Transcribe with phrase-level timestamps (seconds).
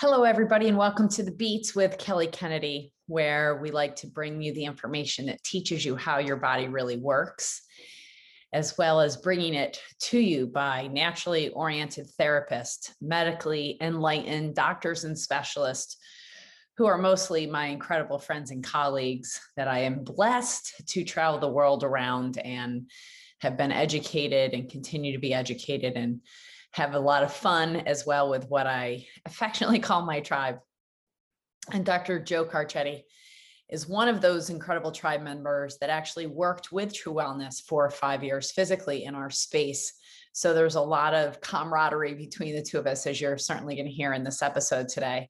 [0.00, 4.40] Hello, everybody, and welcome to the Beats with Kelly Kennedy, where we like to bring
[4.40, 7.60] you the information that teaches you how your body really works,
[8.54, 15.18] as well as bringing it to you by naturally oriented therapists, medically enlightened doctors and
[15.18, 15.98] specialists
[16.78, 21.48] who are mostly my incredible friends and colleagues that I am blessed to travel the
[21.48, 22.90] world around and
[23.42, 26.22] have been educated and continue to be educated and
[26.72, 30.58] have a lot of fun as well with what I affectionately call my tribe.
[31.72, 32.20] And Dr.
[32.20, 33.02] Joe Carchedi
[33.68, 38.24] is one of those incredible tribe members that actually worked with True Wellness for five
[38.24, 39.92] years physically in our space.
[40.32, 43.86] So there's a lot of camaraderie between the two of us, as you're certainly going
[43.86, 45.28] to hear in this episode today.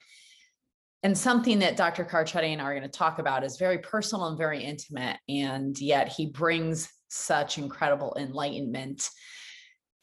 [1.03, 2.05] And something that Dr.
[2.05, 5.19] Carchedi and I are going to talk about is very personal and very intimate.
[5.29, 9.09] And yet he brings such incredible enlightenment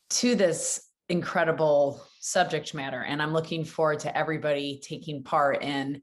[0.10, 3.04] to this incredible subject matter.
[3.04, 6.02] And I'm looking forward to everybody taking part in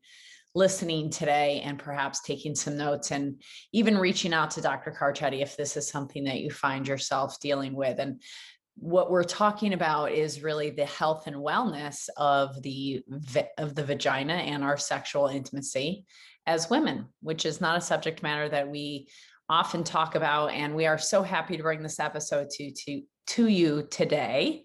[0.55, 4.96] listening today and perhaps taking some notes and even reaching out to Dr.
[4.99, 7.99] Carchedi if this is something that you find yourself dealing with.
[7.99, 8.23] And
[8.77, 13.05] what we're talking about is really the health and wellness of the
[13.59, 16.07] of the vagina and our sexual intimacy
[16.46, 19.09] as women, which is not a subject matter that we
[19.49, 23.49] often talk about and we are so happy to bring this episode to to to
[23.49, 24.65] you today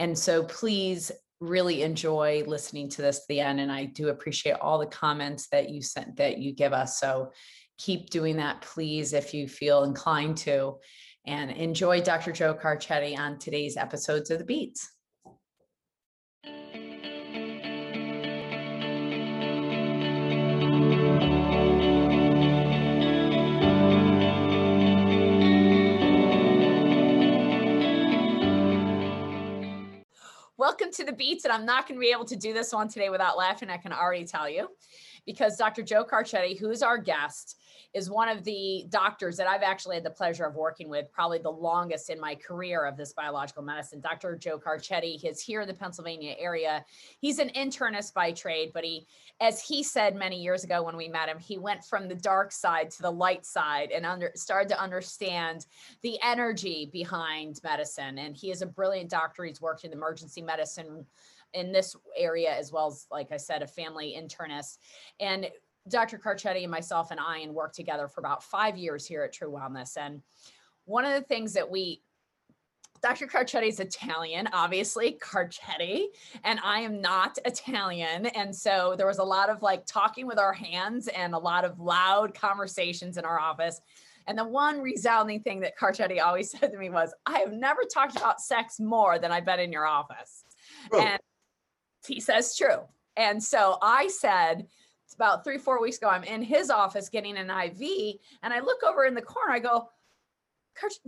[0.00, 3.60] and so please really enjoy listening to this to the end.
[3.60, 6.98] And I do appreciate all the comments that you sent that you give us.
[6.98, 7.32] So
[7.78, 10.76] keep doing that, please, if you feel inclined to.
[11.26, 12.32] And enjoy Dr.
[12.32, 14.88] Joe Carchedi on today's episodes of The Beats.
[30.60, 31.46] Welcome to the Beats.
[31.46, 33.70] And I'm not going to be able to do this one today without laughing.
[33.70, 34.68] I can already tell you
[35.26, 35.82] because Dr.
[35.82, 37.58] Joe Carchedi, who's our guest,
[37.92, 41.38] is one of the doctors that I've actually had the pleasure of working with, probably
[41.38, 44.00] the longest in my career of this biological medicine.
[44.00, 44.36] Dr.
[44.36, 46.84] Joe Carchedi is here in the Pennsylvania area.
[47.20, 49.06] He's an internist by trade, but he,
[49.40, 52.52] as he said many years ago when we met him, he went from the dark
[52.52, 55.66] side to the light side and under, started to understand
[56.02, 58.18] the energy behind medicine.
[58.18, 59.44] And he is a brilliant doctor.
[59.44, 61.06] He's worked in emergency medicine
[61.54, 64.78] in this area as well as like i said a family internist
[65.18, 65.48] and
[65.88, 69.32] dr carchedi and myself and i and worked together for about five years here at
[69.32, 70.22] true wellness and
[70.84, 72.02] one of the things that we
[73.02, 73.26] Dr.
[73.26, 76.06] Carchedi is Italian, obviously, Carchedi,
[76.44, 78.26] and I am not Italian.
[78.26, 81.64] And so there was a lot of like talking with our hands and a lot
[81.64, 83.80] of loud conversations in our office.
[84.26, 87.82] And the one resounding thing that Carchedi always said to me was, I have never
[87.82, 90.44] talked about sex more than I've been in your office.
[90.92, 91.00] Oh.
[91.00, 91.20] And
[92.06, 92.80] he says true.
[93.16, 94.66] And so I said,
[95.04, 98.60] it's about three, four weeks ago, I'm in his office getting an IV, and I
[98.60, 99.88] look over in the corner, I go,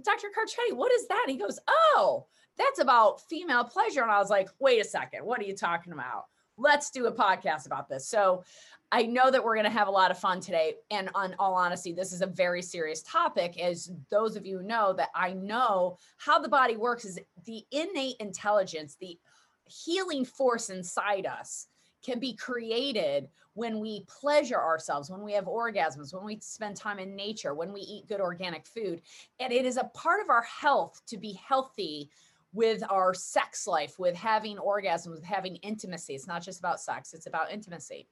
[0.02, 0.28] Dr.
[0.36, 1.24] Carchedi, what is that?
[1.26, 2.26] And he goes, Oh,
[2.58, 4.02] that's about female pleasure.
[4.02, 6.26] And I was like, Wait a second, what are you talking about?
[6.58, 8.06] Let's do a podcast about this.
[8.06, 8.44] So
[8.90, 10.74] I know that we're going to have a lot of fun today.
[10.90, 13.58] And on all honesty, this is a very serious topic.
[13.58, 18.16] As those of you know, that I know how the body works is the innate
[18.20, 19.18] intelligence, the
[19.66, 21.66] healing force inside us
[22.04, 26.98] can be created when we pleasure ourselves, when we have orgasms, when we spend time
[26.98, 29.02] in nature, when we eat good organic food.
[29.40, 32.10] And it is a part of our health to be healthy
[32.52, 36.14] with our sex life, with having orgasms, with having intimacy.
[36.14, 38.06] It's not just about sex, it's about intimacy.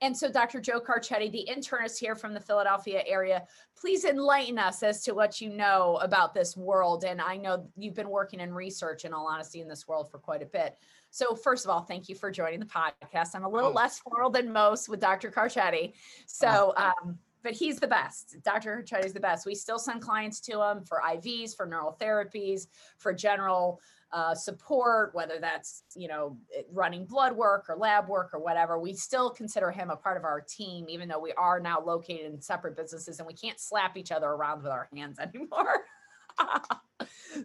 [0.00, 0.60] And so, Dr.
[0.60, 3.44] Joe Carchedi, the internist here from the Philadelphia area,
[3.78, 7.04] please enlighten us as to what you know about this world.
[7.04, 10.18] And I know you've been working in research, in all honesty, in this world for
[10.18, 10.76] quite a bit.
[11.10, 13.34] So, first of all, thank you for joining the podcast.
[13.34, 13.74] I'm a little oh.
[13.74, 15.30] less formal than most with Dr.
[15.30, 15.92] Carchedi.
[16.26, 18.36] So, um, but he's the best.
[18.42, 18.82] Dr.
[18.82, 19.46] Carchedi is the best.
[19.46, 22.66] We still send clients to him for IVs, for neural therapies,
[22.96, 23.80] for general
[24.12, 26.38] uh, support, whether that's you know
[26.72, 28.80] running blood work or lab work or whatever.
[28.80, 32.32] We still consider him a part of our team, even though we are now located
[32.32, 35.84] in separate businesses and we can't slap each other around with our hands anymore.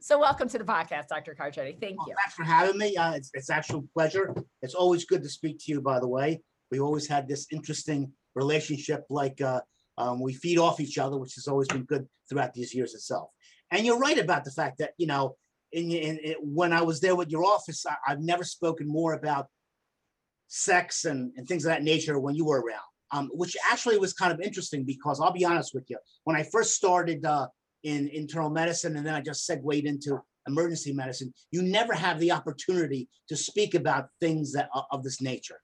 [0.02, 1.36] so welcome to the podcast, Dr.
[1.36, 1.80] Carchedi.
[1.80, 2.16] Thank well, you.
[2.16, 2.96] Thanks for having me.
[2.96, 4.34] Uh, it's, it's actual pleasure.
[4.62, 6.42] It's always good to speak to you, by the way.
[6.72, 9.62] We always had this interesting relationship like uh,
[10.00, 13.30] um, we feed off each other, which has always been good throughout these years itself.
[13.70, 15.36] And you're right about the fact that, you know,
[15.74, 19.14] in, in, in when I was there with your office, I, have never spoken more
[19.14, 19.48] about
[20.48, 22.82] sex and, and things of that nature when you were around,
[23.12, 26.44] um, which actually was kind of interesting because I'll be honest with you, when I
[26.44, 27.48] first started uh,
[27.84, 32.32] in internal medicine and then I just segued into emergency medicine, you never have the
[32.32, 35.60] opportunity to speak about things that of this nature.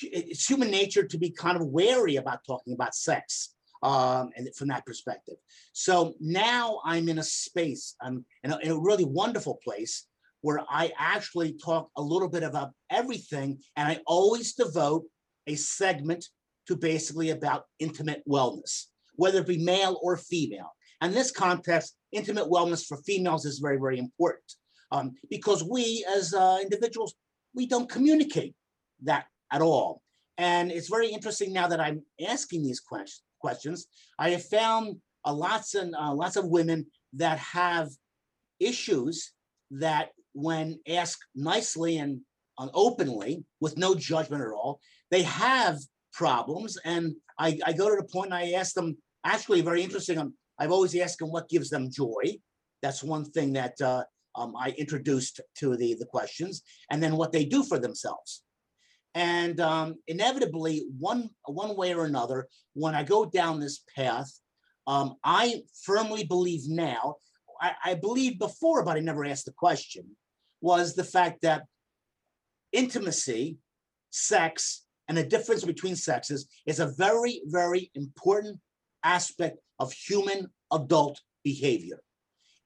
[0.00, 3.55] it's human nature to be kind of wary about talking about sex
[3.86, 5.36] um, and from that perspective.
[5.72, 10.06] So now I'm in a space, I'm in a, in a really wonderful place
[10.40, 15.04] where I actually talk a little bit about everything, and I always devote
[15.46, 16.26] a segment
[16.66, 20.72] to basically about intimate wellness, whether it be male or female.
[21.00, 24.52] And this context, intimate wellness for females is very, very important
[24.90, 27.14] um, because we as uh, individuals,
[27.54, 28.56] we don't communicate
[29.04, 30.02] that at all.
[30.38, 33.22] And it's very interesting now that I'm asking these questions.
[33.46, 33.86] Questions
[34.18, 34.84] I have found
[35.26, 36.80] uh, lots and uh, lots of women
[37.22, 37.88] that have
[38.70, 39.14] issues
[39.84, 40.66] that, when
[41.00, 42.12] asked nicely and
[42.60, 43.32] uh, openly,
[43.64, 44.72] with no judgment at all,
[45.12, 45.76] they have
[46.22, 46.72] problems.
[46.92, 47.04] And
[47.38, 48.88] I, I go to the point and I ask them.
[49.34, 50.18] Actually, very interesting.
[50.18, 52.24] Um, I've always asked them what gives them joy.
[52.82, 54.02] That's one thing that uh,
[54.40, 56.54] um, I introduced to the the questions,
[56.90, 58.30] and then what they do for themselves.
[59.16, 64.30] And um, inevitably, one, one way or another, when I go down this path,
[64.86, 67.14] um, I firmly believe now,
[67.58, 70.04] I, I believed before, but I never asked the question,
[70.60, 71.62] was the fact that
[72.72, 73.56] intimacy,
[74.10, 78.60] sex, and the difference between sexes is a very, very important
[79.02, 82.02] aspect of human adult behavior.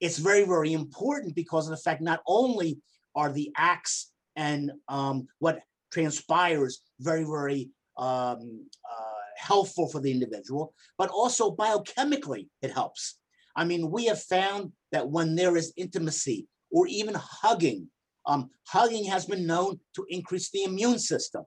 [0.01, 2.81] It's very, very important because of the fact not only
[3.15, 5.61] are the acts and um, what
[5.91, 13.17] transpires very, very um, uh, helpful for the individual, but also biochemically it helps.
[13.55, 17.89] I mean, we have found that when there is intimacy or even hugging,
[18.25, 21.43] um, hugging has been known to increase the immune system.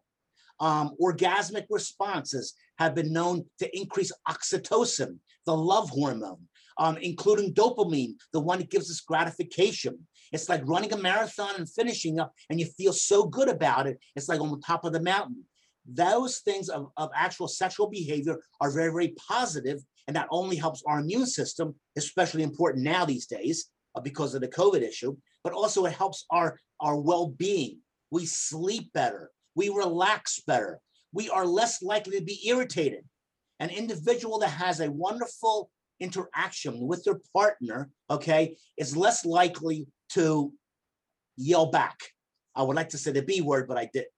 [0.61, 6.49] Um, orgasmic responses have been known to increase oxytocin, the love hormone,
[6.79, 10.07] um, including dopamine, the one that gives us gratification.
[10.33, 13.99] It's like running a marathon and finishing up, and you feel so good about it.
[14.17, 15.45] It's like on the top of the mountain.
[15.87, 20.83] Those things of, of actual sexual behavior are very, very positive, and that only helps
[20.87, 25.53] our immune system, especially important now these days uh, because of the COVID issue, but
[25.53, 27.81] also it helps our, our well being.
[28.11, 30.81] We sleep better, we relax better,
[31.13, 33.05] we are less likely to be irritated.
[33.61, 40.53] An individual that has a wonderful interaction with their partner, okay, is less likely to
[41.37, 41.99] yell back.
[42.55, 44.09] I would like to say the B word, but I didn't.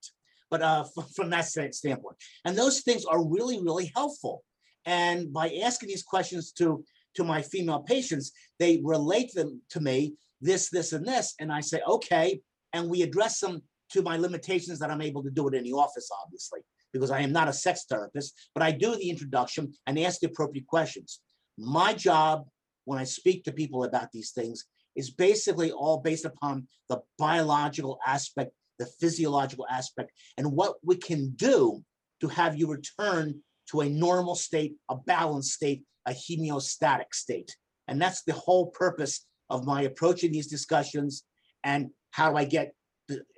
[0.49, 0.85] But uh,
[1.15, 4.43] from that standpoint, and those things are really, really helpful.
[4.85, 6.83] And by asking these questions to
[7.15, 11.61] to my female patients, they relate them to me this, this, and this, and I
[11.61, 12.39] say okay,
[12.73, 15.73] and we address them to my limitations that I'm able to do it in the
[15.73, 16.59] office, obviously,
[16.93, 20.27] because I am not a sex therapist, but I do the introduction and ask the
[20.27, 21.21] appropriate questions.
[21.57, 22.45] My job
[22.85, 24.65] when I speak to people about these things
[24.97, 31.29] is basically all based upon the biological aspect, the physiological aspect, and what we can
[31.35, 31.83] do
[32.19, 33.39] to have you return
[33.69, 37.55] to a normal state, a balanced state, a homeostatic state.
[37.87, 41.23] And that's the whole purpose of my approaching these discussions
[41.63, 42.73] and how I get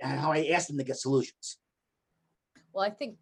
[0.01, 1.59] how I ask them to get solutions.
[2.73, 3.17] Well, I think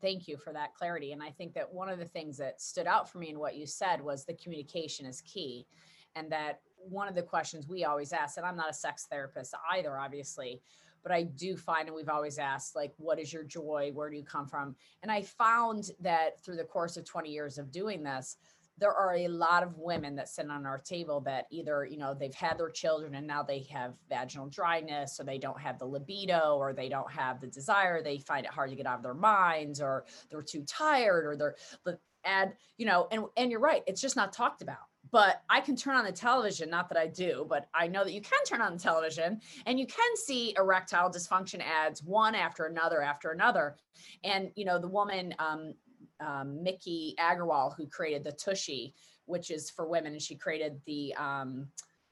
[0.00, 1.10] thank you for that clarity.
[1.10, 3.56] And I think that one of the things that stood out for me in what
[3.56, 5.66] you said was the communication is key.
[6.14, 9.54] And that one of the questions we always ask, and I'm not a sex therapist
[9.72, 10.60] either, obviously,
[11.02, 13.90] but I do find, and we've always asked, like, what is your joy?
[13.94, 14.74] Where do you come from?
[15.02, 18.36] And I found that through the course of 20 years of doing this,
[18.78, 22.14] there are a lot of women that sit on our table that either you know
[22.14, 25.84] they've had their children and now they have vaginal dryness or they don't have the
[25.84, 29.02] libido or they don't have the desire they find it hard to get out of
[29.02, 33.82] their minds or they're too tired or they're add you know and and you're right
[33.86, 37.06] it's just not talked about but I can turn on the television, not that I
[37.06, 40.54] do, but I know that you can turn on the television and you can see
[40.56, 43.76] erectile dysfunction ads one after another after another.
[44.24, 45.74] And, you know, the woman, um,
[46.20, 48.94] um, Miki Agrawal, who created the Tushy,
[49.26, 51.68] which is for women, and she created the um,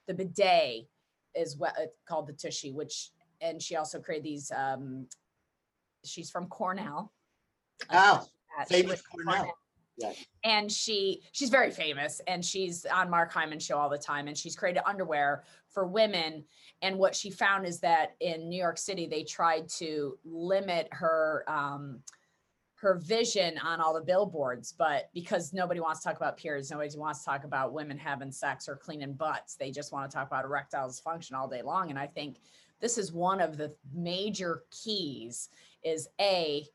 [0.06, 0.88] the bidet,
[1.34, 3.10] is what it's called the Tushy, which
[3.40, 4.52] and she also created these.
[4.54, 5.06] Um,
[6.04, 7.12] she's from Cornell.
[7.90, 8.26] Oh,
[8.68, 9.34] famous Cornell.
[9.36, 9.54] Cornell.
[10.42, 14.36] And she she's very famous and she's on Mark Hyman show all the time and
[14.36, 16.44] she's created underwear for women
[16.82, 21.44] and what she found is that in New York City they tried to limit her
[21.48, 22.00] um,
[22.84, 26.94] her vision on all the billboards, but because nobody wants to talk about periods, nobody
[26.98, 29.56] wants to talk about women having sex or cleaning butts.
[29.56, 31.88] They just want to talk about erectile dysfunction all day long.
[31.88, 32.40] And I think
[32.80, 35.48] this is one of the major keys
[35.82, 36.66] is a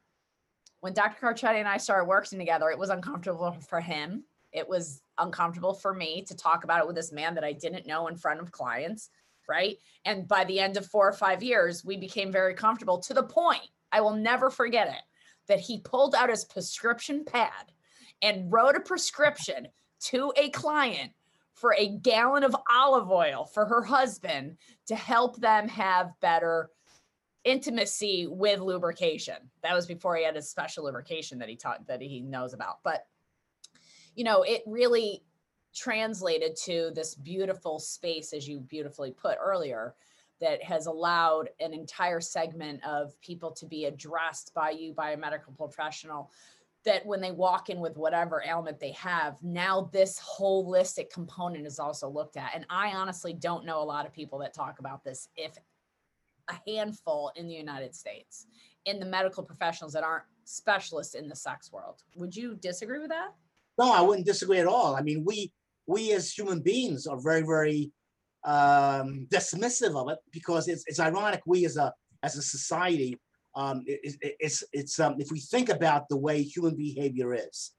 [0.81, 1.25] when Dr.
[1.25, 4.23] Carchedi and I started working together, it was uncomfortable for him.
[4.51, 7.87] It was uncomfortable for me to talk about it with this man that I didn't
[7.87, 9.09] know in front of clients.
[9.47, 9.77] Right.
[10.05, 13.23] And by the end of four or five years, we became very comfortable to the
[13.23, 15.01] point I will never forget it
[15.47, 17.71] that he pulled out his prescription pad
[18.21, 19.67] and wrote a prescription
[19.99, 21.11] to a client
[21.53, 26.69] for a gallon of olive oil for her husband to help them have better
[27.43, 29.37] intimacy with lubrication.
[29.63, 32.79] That was before he had his special lubrication that he taught that he knows about.
[32.83, 33.07] But
[34.15, 35.23] you know, it really
[35.73, 39.95] translated to this beautiful space, as you beautifully put earlier,
[40.41, 45.17] that has allowed an entire segment of people to be addressed by you, by a
[45.17, 46.31] medical professional.
[46.85, 51.77] That when they walk in with whatever ailment they have, now this holistic component is
[51.77, 52.51] also looked at.
[52.55, 55.57] And I honestly don't know a lot of people that talk about this, if
[56.49, 58.47] a handful in the United States,
[58.85, 62.01] in the medical professionals that aren't specialists in the sex world.
[62.15, 63.29] Would you disagree with that?
[63.77, 64.95] No, I wouldn't disagree at all.
[64.95, 65.51] I mean, we
[65.87, 67.91] we as human beings are very, very
[68.43, 71.41] um, dismissive of it because it's, it's ironic.
[71.45, 73.17] We as a as a society,
[73.55, 77.71] um, it, it, it's it's um, if we think about the way human behavior is,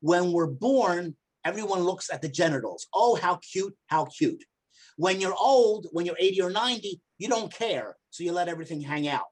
[0.00, 2.86] when we're born, everyone looks at the genitals.
[2.94, 3.76] Oh, how cute!
[3.86, 4.44] How cute!
[4.96, 8.80] When you're old, when you're 80 or 90, you don't care, so you let everything
[8.80, 9.26] hang out.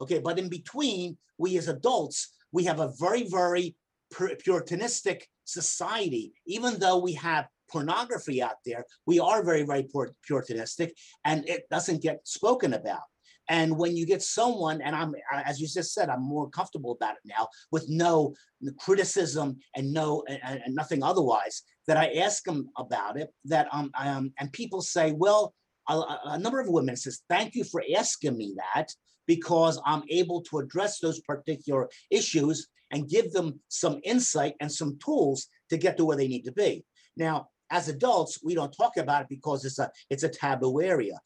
[0.00, 3.76] Okay, but in between, we as adults, we have a very, very
[4.10, 9.88] puritanistic society, even though we have pornography out there, we are very, very
[10.26, 10.94] puritanistic
[11.24, 13.02] and it doesn't get spoken about.
[13.48, 17.14] And when you get someone, and I'm, as you just said, I'm more comfortable about
[17.14, 18.34] it now with no
[18.78, 23.90] criticism and no, and, and nothing otherwise, that I ask them about it, that, um,
[23.98, 25.54] um and people say, well,
[25.94, 28.88] a, a number of women says, thank you for asking me that
[29.26, 34.98] because I'm able to address those particular issues and give them some insight and some
[34.98, 36.84] tools to get to where they need to be.
[37.16, 41.20] Now, as adults, we don't talk about it because it's a it's a taboo area.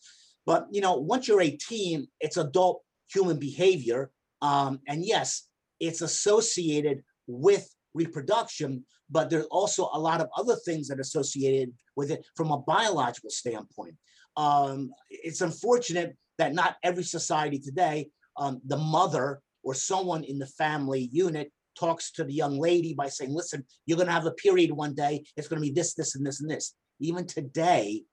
[0.45, 4.11] But you know, once you're 18, it's adult human behavior,
[4.43, 5.49] um, and yes,
[5.81, 8.85] it's associated with reproduction.
[9.11, 12.59] But there's also a lot of other things that are associated with it from a
[12.59, 13.95] biological standpoint.
[14.37, 20.47] Um, it's unfortunate that not every society today, um, the mother or someone in the
[20.47, 24.33] family unit talks to the young lady by saying, listen, you're going to have a
[24.33, 25.25] period one day.
[25.37, 26.75] It's going to be this, this, and this, and this.
[27.01, 28.05] Even today,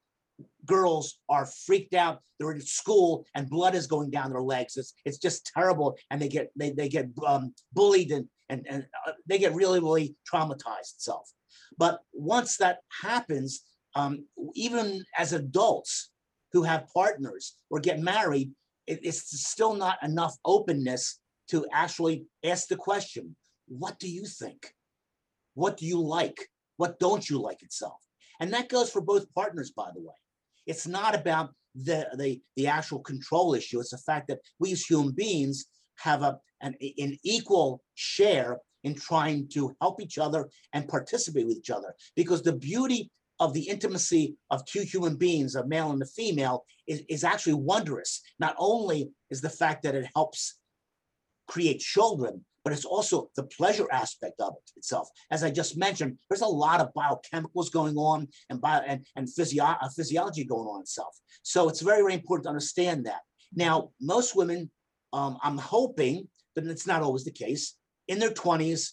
[0.65, 2.19] girls are freaked out.
[2.39, 4.77] They're in school and blood is going down their legs.
[4.77, 5.97] It's, it's just terrible.
[6.09, 9.79] And they get, they, they get um, bullied and, and, and uh, they get really,
[9.79, 11.31] really traumatized itself.
[11.77, 13.62] But once that happens,
[13.96, 16.12] um, even as adults
[16.51, 18.51] who have partners or get married,
[18.88, 23.36] it, it's still not enough openness to actually ask the question,
[23.67, 24.74] what do you think?
[25.53, 26.50] What do you like?
[26.77, 28.00] What don't you like itself?
[28.39, 30.15] And that goes for both partners, by the way.
[30.67, 33.79] It's not about the, the, the actual control issue.
[33.79, 35.65] It's the fact that we as human beings
[36.01, 41.58] have a, an, an equal share in trying to help each other and participate with
[41.58, 41.93] each other.
[42.15, 46.63] Because the beauty of the intimacy of two human beings, a male and a female,
[46.88, 48.22] is, is actually wondrous.
[48.39, 50.58] Not only is the fact that it helps
[51.48, 55.10] create children, but it's also the pleasure aspect of it itself.
[55.31, 59.27] As I just mentioned, there's a lot of biochemicals going on and bio and, and
[59.27, 61.17] physio uh, physiology going on itself.
[61.41, 63.22] So it's very, very important to understand that.
[63.53, 64.70] Now, most women,
[65.13, 67.75] um, I'm hoping, but it's not always the case,
[68.08, 68.91] in their 20s,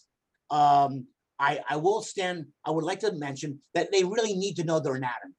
[0.49, 1.07] um,
[1.39, 4.79] I, I will stand, I would like to mention that they really need to know
[4.79, 5.33] their anatomy.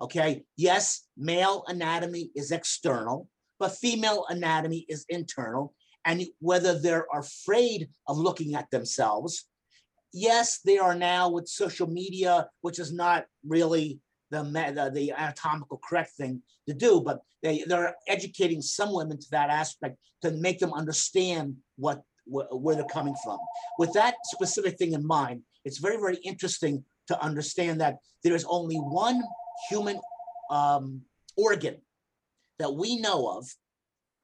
[0.00, 7.88] Okay, yes, male anatomy is external, but female anatomy is internal and whether they're afraid
[8.08, 9.46] of looking at themselves.
[10.12, 14.00] Yes, they are now with social media, which is not really
[14.34, 14.42] the,
[14.74, 19.50] the, the anatomical correct thing to do, but they, they're educating some women to that
[19.50, 23.38] aspect to make them understand what where they're coming from.
[23.78, 28.46] With that specific thing in mind, it's very, very interesting to understand that there is
[28.48, 29.22] only one
[29.68, 30.00] human
[30.50, 31.02] um,
[31.36, 31.76] organ
[32.58, 33.46] that we know of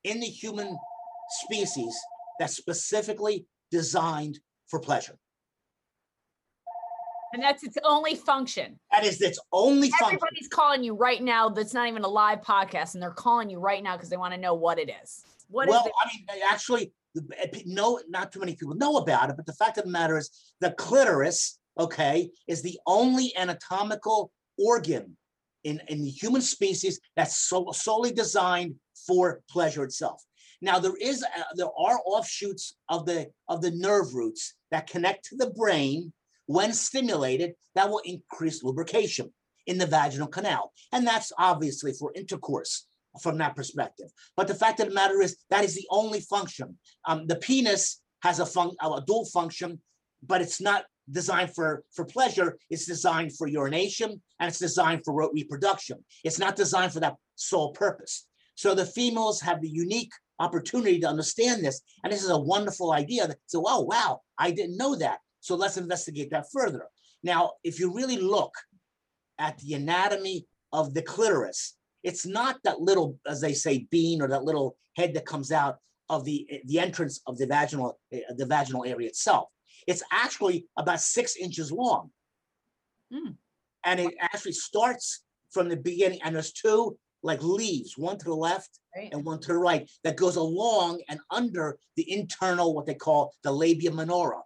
[0.04, 0.78] in the human
[1.42, 1.94] species
[2.38, 4.38] that's specifically designed
[4.68, 5.18] for pleasure.
[7.32, 8.78] And that's its only function.
[8.90, 10.16] That is its only Everybody's function.
[10.16, 11.48] Everybody's calling you right now.
[11.48, 14.34] That's not even a live podcast, and they're calling you right now because they want
[14.34, 15.24] to know what it is.
[15.48, 16.92] What well, is I mean, actually,
[17.66, 19.36] no, not too many people know about it.
[19.36, 25.16] But the fact of the matter is, the clitoris, okay, is the only anatomical organ
[25.64, 28.74] in in the human species that's so, solely designed
[29.06, 30.22] for pleasure itself.
[30.62, 35.24] Now there is uh, there are offshoots of the of the nerve roots that connect
[35.26, 36.12] to the brain
[36.50, 39.32] when stimulated that will increase lubrication
[39.68, 42.88] in the vaginal canal, and that's obviously for intercourse
[43.22, 44.08] from that perspective.
[44.36, 46.76] But the fact of the matter is that is the only function.
[47.06, 49.80] Um, the penis has a fun a dual function,
[50.26, 52.58] but it's not designed for for pleasure.
[52.68, 56.04] It's designed for urination and it's designed for reproduction.
[56.24, 58.26] It's not designed for that sole purpose.
[58.56, 62.92] So the females have the unique opportunity to understand this, and this is a wonderful
[62.92, 63.32] idea.
[63.46, 65.20] So, oh wow, I didn't know that.
[65.40, 66.86] So let's investigate that further.
[67.22, 68.54] Now, if you really look
[69.38, 74.28] at the anatomy of the clitoris, it's not that little, as they say, bean or
[74.28, 75.76] that little head that comes out
[76.08, 79.48] of the the entrance of the vaginal the vaginal area itself.
[79.86, 82.10] It's actually about six inches long,
[83.12, 83.34] mm.
[83.84, 86.20] and it actually starts from the beginning.
[86.22, 89.10] And there's two like leaves, one to the left right.
[89.12, 93.34] and one to the right, that goes along and under the internal, what they call
[93.42, 94.40] the labia minora,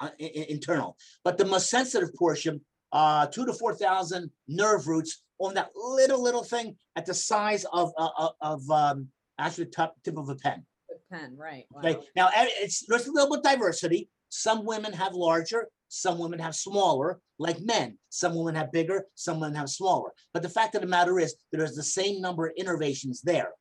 [0.00, 0.96] uh, internal.
[1.24, 2.60] But the most sensitive portion,
[2.92, 7.64] uh, two to four thousand nerve roots on that little little thing at the size
[7.72, 10.64] of uh, uh of um, actually the top tip of a pen.
[10.90, 11.64] A pen, right?
[11.70, 11.80] Wow.
[11.80, 12.00] Okay.
[12.16, 14.08] Now it's there's a little bit diversity.
[14.30, 17.98] Some women have larger, some women have smaller, like men.
[18.10, 20.12] Some women have bigger, some women have smaller.
[20.32, 23.52] But the fact of the matter is, there's the same number of innervations there.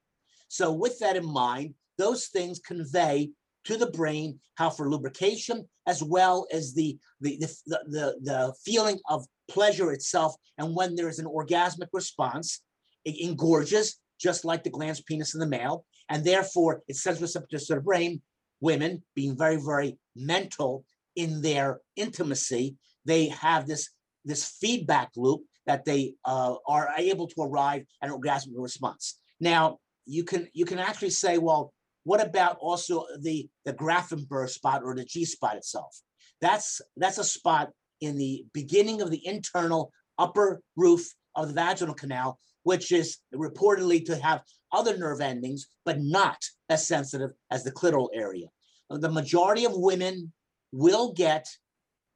[0.49, 3.31] So, with that in mind, those things convey
[3.67, 8.99] to the brain how for lubrication as well as the the the, the, the feeling
[9.09, 10.35] of pleasure itself.
[10.57, 12.61] And when there is an orgasmic response
[13.05, 15.85] it engorges just like the glans penis in the male.
[16.09, 18.21] And therefore it sends receptors to the brain
[18.61, 22.75] women being very very mental in their intimacy.
[23.05, 23.89] They have this
[24.23, 29.19] this feedback loop that they uh, are able to arrive at an orgasmic response.
[29.41, 31.73] Now you can you can actually say well
[32.07, 35.93] what about also the the Grafenberg spot or the G spot itself?
[36.39, 41.93] That's that's a spot in the beginning of the internal upper roof of the vaginal
[41.93, 46.37] canal, which is reportedly to have other nerve endings, but not
[46.69, 48.47] as sensitive as the clitoral area.
[48.89, 50.31] The majority of women
[50.71, 51.45] will get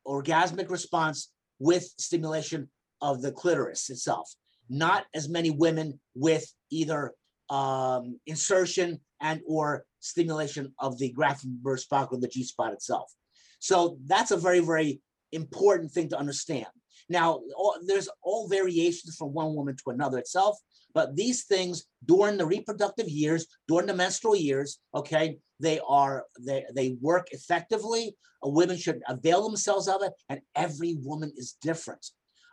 [0.07, 2.69] orgasmic response with stimulation
[3.01, 4.33] of the clitoris itself.
[4.69, 7.13] Not as many women with either
[7.51, 13.11] um, insertion and or stimulation of the Grafenberg spot or the G spot itself.
[13.59, 16.65] So that's a very, very important thing to understand.
[17.09, 20.57] Now, all, there's all variations from one woman to another itself,
[20.93, 26.65] but these things during the reproductive years, during the menstrual years, okay, they are they
[26.73, 28.15] they work effectively.
[28.43, 32.03] A women should avail themselves of it, and every woman is different.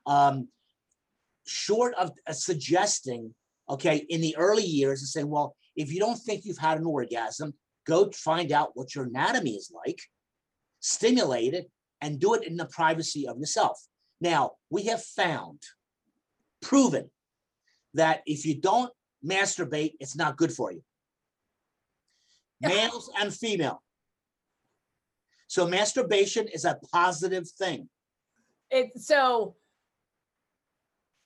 [0.07, 0.49] Um,
[1.47, 3.35] short of uh, suggesting
[3.69, 6.87] okay, in the early years and saying, well, if you don't think you've had an
[6.87, 7.55] orgasm,
[7.87, 10.01] go find out what your anatomy is like,
[10.81, 13.81] stimulate it, and do it in the privacy of yourself.
[14.21, 15.63] Now, we have found,
[16.63, 17.11] proven,
[17.95, 18.93] that if you don't
[19.25, 20.83] masturbate, it's not good for you.
[22.61, 23.83] Males and female.
[25.47, 27.89] So masturbation is a positive thing.
[28.71, 29.57] It so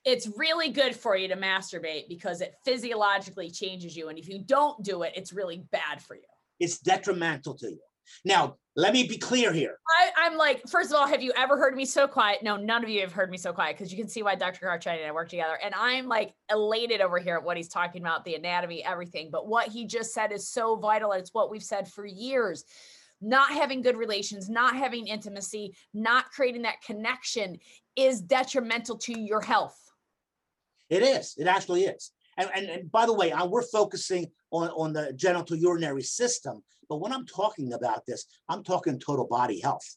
[0.05, 4.09] it's really good for you to masturbate because it physiologically changes you.
[4.09, 6.23] And if you don't do it, it's really bad for you.
[6.59, 7.81] It's detrimental to you.
[8.25, 9.77] Now, let me be clear here.
[10.19, 12.43] I, am like, first of all, have you ever heard me so quiet?
[12.43, 14.67] No, none of you have heard me so quiet because you can see why Dr.
[14.67, 15.59] Carchedi and I work together.
[15.63, 19.31] And I'm like elated over here at what he's talking about, the anatomy, everything.
[19.31, 21.13] But what he just said is so vital.
[21.13, 22.65] It's what we've said for years
[23.23, 27.57] not having good relations, not having intimacy, not creating that connection
[27.95, 29.79] is detrimental to your health.
[30.93, 31.35] It is.
[31.39, 32.13] It actually is.
[32.37, 36.63] And, and, and by the way, I, we're focusing on, on the genital urinary system.
[36.87, 39.97] But when I'm talking about this, I'm talking total body health.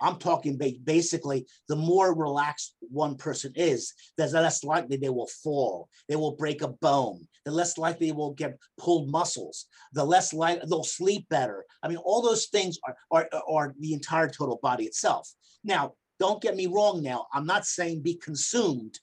[0.00, 5.88] I'm talking basically the more relaxed one person is, the less likely they will fall.
[6.08, 7.28] They will break a bone.
[7.44, 9.66] The less likely they will get pulled muscles.
[9.92, 11.64] The less likely they'll sleep better.
[11.84, 15.32] I mean, all those things are, are, are the entire total body itself.
[15.62, 17.26] Now, don't get me wrong now.
[17.32, 18.98] I'm not saying be consumed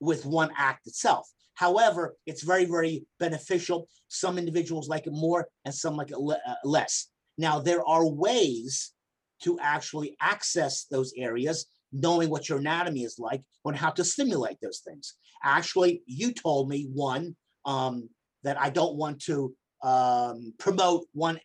[0.00, 1.28] with one act itself.
[1.54, 3.88] However, it's very, very beneficial.
[4.08, 7.08] Some individuals like it more and some like it le- uh, less.
[7.38, 8.92] Now, there are ways
[9.42, 14.58] to actually access those areas, knowing what your anatomy is like, on how to stimulate
[14.62, 15.14] those things.
[15.42, 18.08] Actually, you told me one um,
[18.42, 21.38] that I don't want to um, promote one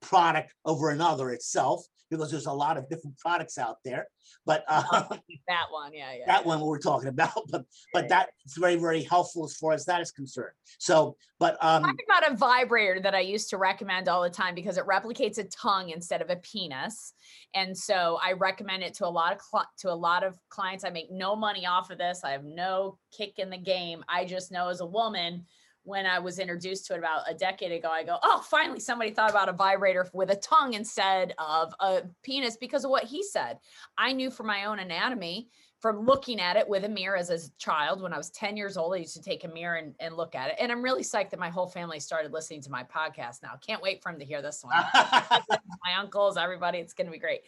[0.00, 4.06] product over another itself because there's a lot of different products out there.
[4.44, 4.82] But uh,
[5.48, 7.32] that one, yeah, yeah, that one we're talking about.
[7.50, 10.54] But but that's very very helpful as far as that is concerned.
[10.78, 14.54] So, but um, talk about a vibrator that I used to recommend all the time
[14.54, 17.12] because it replicates a tongue instead of a penis,
[17.54, 20.84] and so I recommend it to a lot of cl- to a lot of clients.
[20.84, 22.22] I make no money off of this.
[22.24, 24.04] I have no kick in the game.
[24.08, 25.44] I just know as a woman
[25.84, 29.10] when I was introduced to it about a decade ago, I go, oh, finally somebody
[29.10, 33.22] thought about a vibrator with a tongue instead of a penis because of what he
[33.22, 33.58] said.
[33.98, 35.48] I knew from my own anatomy,
[35.82, 38.76] from looking at it with a mirror as a child when I was 10 years
[38.76, 40.56] old, I used to take a mirror and, and look at it.
[40.60, 43.58] And I'm really psyched that my whole family started listening to my podcast now.
[43.66, 44.76] Can't wait for them to hear this one.
[44.94, 47.40] my uncles, everybody, it's going to be great.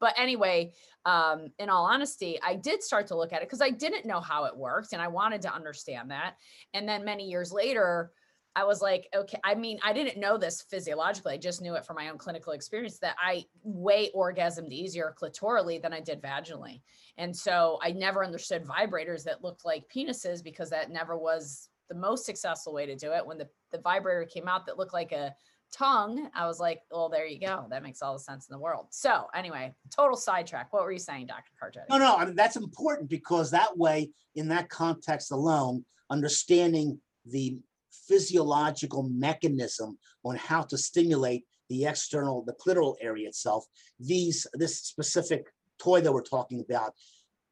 [0.00, 0.72] But anyway,
[1.04, 4.20] um, in all honesty, I did start to look at it because I didn't know
[4.20, 6.34] how it worked and I wanted to understand that.
[6.74, 8.10] And then many years later,
[8.56, 11.34] I was like, okay, I mean, I didn't know this physiologically.
[11.34, 15.80] I just knew it from my own clinical experience that I way orgasmed easier clitorally
[15.80, 16.80] than I did vaginally.
[17.16, 21.94] And so I never understood vibrators that looked like penises because that never was the
[21.94, 23.24] most successful way to do it.
[23.24, 25.32] When the, the vibrator came out that looked like a
[25.72, 27.66] tongue, I was like, well, there you go.
[27.70, 28.86] That makes all the sense in the world.
[28.90, 30.72] So anyway, total sidetrack.
[30.72, 31.52] What were you saying, Dr.
[31.62, 31.88] Carchedi?
[31.88, 37.58] No, no, I mean, that's important because that way, in that context alone, understanding the
[38.08, 43.64] physiological mechanism on how to stimulate the external, the clitoral area itself,
[43.98, 45.46] these, this specific
[45.78, 46.94] toy that we're talking about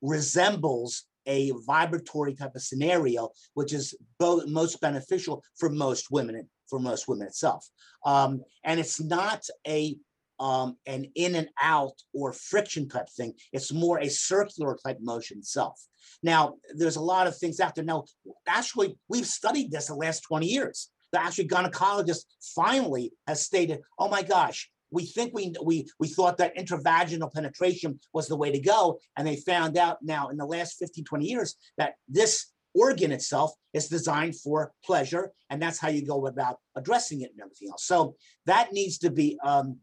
[0.03, 6.79] resembles a vibratory type of scenario, which is both most beneficial for most women, for
[6.79, 7.67] most women itself.
[8.05, 9.97] Um, and it's not a
[10.41, 13.35] um, an in and out or friction type thing.
[13.53, 15.81] It's more a circular type motion itself.
[16.23, 17.85] Now, there's a lot of things out there.
[17.85, 18.05] Now,
[18.47, 20.91] actually, we've studied this the last 20 years.
[21.13, 26.39] The actually gynecologist finally has stated, oh my gosh, we think we we we thought
[26.39, 30.47] that intravaginal penetration was the way to go and they found out now in the
[30.47, 32.47] last 15 20 years that this
[32.79, 37.41] organ itself is designed for pleasure and that's how you go about addressing it and
[37.41, 38.15] everything else so
[38.47, 39.79] that needs to be um,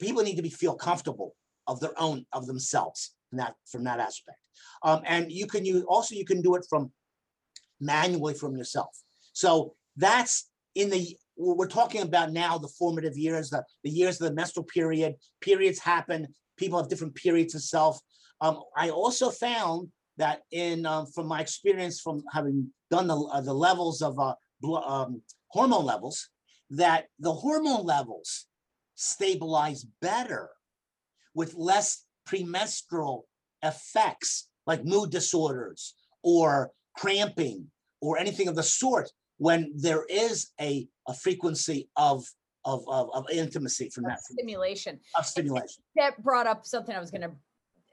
[0.00, 1.34] people need to be feel comfortable
[1.66, 4.38] of their own of themselves from that from that aspect
[4.82, 6.90] um, and you can use also you can do it from
[7.80, 8.96] manually from yourself
[9.32, 14.28] so that's in the we're talking about now the formative years, the, the years of
[14.28, 15.14] the menstrual period.
[15.40, 16.28] Periods happen.
[16.56, 18.00] People have different periods of self.
[18.40, 23.40] Um, I also found that in um, from my experience from having done the, uh,
[23.40, 24.34] the levels of uh,
[24.74, 26.28] um, hormone levels,
[26.70, 28.46] that the hormone levels
[28.94, 30.50] stabilize better
[31.34, 33.26] with less premenstrual
[33.62, 37.66] effects like mood disorders or cramping
[38.00, 42.24] or anything of the sort when there is a, a frequency of,
[42.64, 44.98] of, of, of intimacy from of that stimulation.
[45.16, 45.82] Of stimulation.
[45.96, 47.32] That brought up something I was going to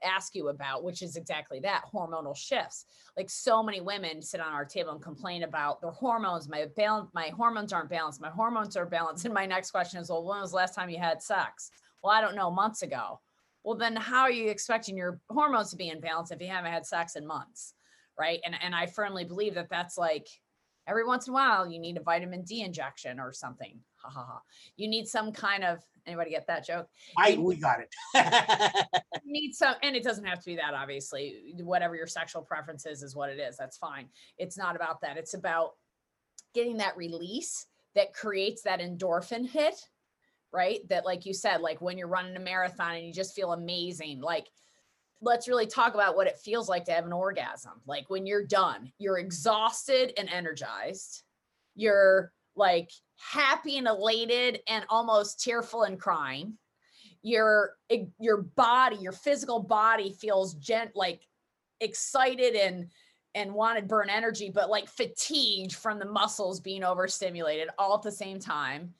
[0.04, 2.86] ask you about, which is exactly that hormonal shifts.
[3.16, 6.48] Like so many women sit on our table and complain about their hormones.
[6.48, 8.20] My balance, my hormones aren't balanced.
[8.20, 9.24] My hormones are balanced.
[9.24, 11.70] And my next question is, well, when was the last time you had sex?
[12.02, 13.20] Well, I don't know, months ago.
[13.64, 16.72] Well, then how are you expecting your hormones to be in balance if you haven't
[16.72, 17.74] had sex in months?
[18.18, 18.40] Right.
[18.44, 20.28] And and I firmly believe that that's like
[20.86, 23.78] every once in a while you need a vitamin D injection or something.
[23.96, 24.40] Ha ha ha.
[24.76, 26.88] You need some kind of anybody get that joke?
[27.18, 27.94] I we got it.
[29.24, 31.54] you need some, and it doesn't have to be that obviously.
[31.60, 33.56] Whatever your sexual preference is, is what it is.
[33.56, 34.08] That's fine.
[34.38, 35.16] It's not about that.
[35.16, 35.72] It's about
[36.54, 39.74] getting that release that creates that endorphin hit,
[40.52, 40.80] right?
[40.88, 44.20] That, like you said, like when you're running a marathon and you just feel amazing,
[44.20, 44.46] like
[45.24, 47.72] let's really talk about what it feels like to have an orgasm.
[47.86, 51.22] Like when you're done, you're exhausted and energized.
[51.74, 56.58] You're like happy and elated and almost tearful and crying.
[57.22, 57.76] Your
[58.20, 61.22] your body, your physical body feels gent like
[61.80, 62.90] excited and
[63.34, 68.12] and wanted burn energy, but like fatigued from the muscles being overstimulated all at the
[68.12, 68.94] same time.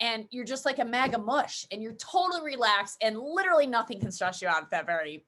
[0.00, 4.10] And you're just like a mega mush and you're totally relaxed and literally nothing can
[4.10, 5.24] stress you out at that very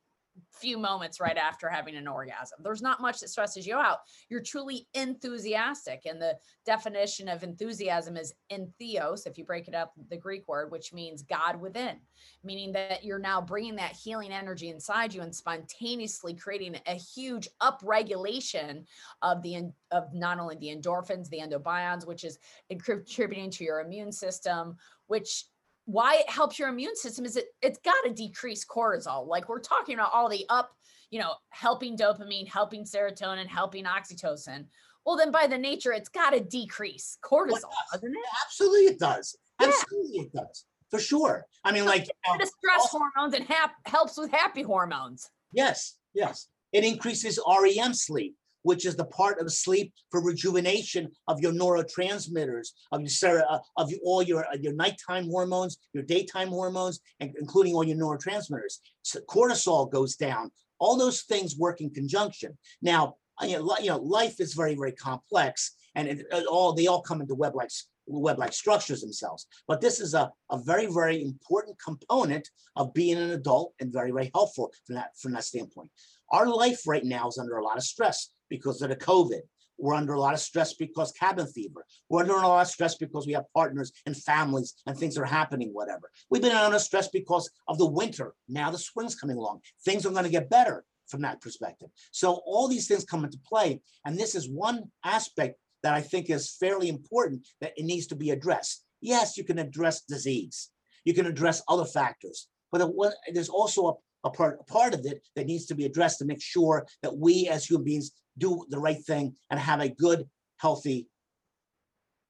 [0.52, 2.58] few moments right after having an orgasm.
[2.62, 3.98] There's not much that stresses you out.
[4.28, 6.02] You're truly enthusiastic.
[6.06, 10.70] And the definition of enthusiasm is entheos, if you break it up, the Greek word,
[10.70, 11.96] which means God within,
[12.42, 17.48] meaning that you're now bringing that healing energy inside you and spontaneously creating a huge
[17.62, 18.84] upregulation
[19.22, 22.38] of the of not only the endorphins, the endobions, which is
[22.80, 25.44] contributing to your immune system, which
[25.88, 29.26] why it helps your immune system is it it's got to decrease cortisol.
[29.26, 30.70] Like we're talking about all the up
[31.10, 34.66] you know helping dopamine helping serotonin helping oxytocin.
[35.06, 38.24] Well then by the nature it's got to decrease cortisol well, it doesn't it?
[38.44, 39.34] Absolutely it does.
[39.58, 40.66] Absolutely it does.
[40.90, 41.46] For sure.
[41.64, 45.30] I mean like you know, stress also, hormones and hap- helps with happy hormones.
[45.54, 46.48] Yes yes.
[46.70, 48.36] It increases rem sleep
[48.68, 53.86] which is the part of sleep for rejuvenation of your neurotransmitters, of your uh, of
[54.04, 58.74] all your uh, your nighttime hormones, your daytime hormones, and including all your neurotransmitters.
[59.10, 60.44] So cortisol goes down.
[60.82, 62.50] All those things work in conjunction.
[62.82, 63.02] Now,
[63.40, 63.56] uh, you
[63.90, 65.52] know, life is very very complex,
[65.96, 67.72] and it, it all they all come into web-like
[68.06, 69.46] web-like structures themselves.
[69.66, 72.46] But this is a, a very, very important component
[72.80, 75.90] of being an adult and very, very helpful from that from that standpoint.
[76.36, 78.18] Our life right now is under a lot of stress
[78.48, 79.40] because of the COVID.
[79.78, 81.84] We're under a lot of stress because cabin fever.
[82.08, 85.24] We're under a lot of stress because we have partners and families and things are
[85.24, 86.10] happening, whatever.
[86.30, 88.34] We've been under stress because of the winter.
[88.48, 89.60] Now the spring's coming along.
[89.84, 91.88] Things are going to get better from that perspective.
[92.10, 93.80] So all these things come into play.
[94.04, 98.16] And this is one aspect that I think is fairly important that it needs to
[98.16, 98.84] be addressed.
[99.00, 100.70] Yes, you can address disease.
[101.04, 102.90] You can address other factors, but
[103.32, 103.86] there's also
[104.24, 106.86] a, a part, a part of it that needs to be addressed to make sure
[107.02, 111.08] that we as human beings do the right thing and have a good, healthy,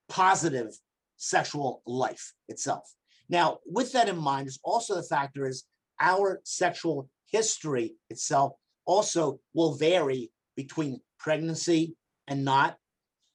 [0.08, 0.76] positive
[1.16, 2.90] sexual life itself.
[3.28, 5.64] Now, with that in mind, there's also the factor is
[6.00, 8.52] our sexual history itself
[8.86, 11.94] also will vary between pregnancy
[12.26, 12.76] and not.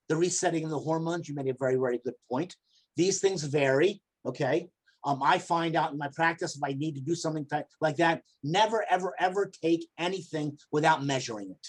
[0.10, 2.56] The resetting of the hormones, you made a very, very good point.
[2.98, 4.68] These things vary, okay?
[5.06, 7.48] Um, I find out in my practice if I need to do something
[7.82, 11.68] like that, never, ever, ever take anything without measuring it.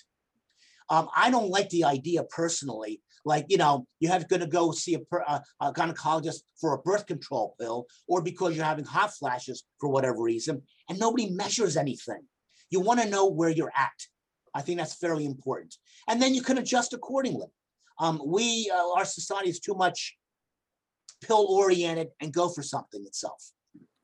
[0.90, 4.72] Um, I don't like the idea personally, like, you know, you have going to go
[4.72, 9.14] see a, a, a, gynecologist for a birth control pill or because you're having hot
[9.14, 12.22] flashes for whatever reason, and nobody measures anything.
[12.70, 13.92] You want to know where you're at.
[14.54, 15.74] I think that's fairly important.
[16.08, 17.46] And then you can adjust accordingly.
[17.98, 20.16] Um, we, uh, our society is too much
[21.22, 23.53] pill oriented and go for something itself.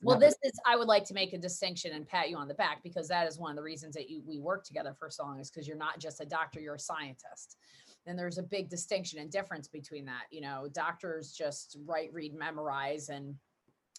[0.02, 2.54] Well, this is, I would like to make a distinction and pat you on the
[2.54, 5.24] back because that is one of the reasons that you, we work together for so
[5.24, 7.58] long is because you're not just a doctor, you're a scientist.
[8.06, 10.24] And there's a big distinction and difference between that.
[10.30, 13.34] You know, doctors just write, read, memorize, and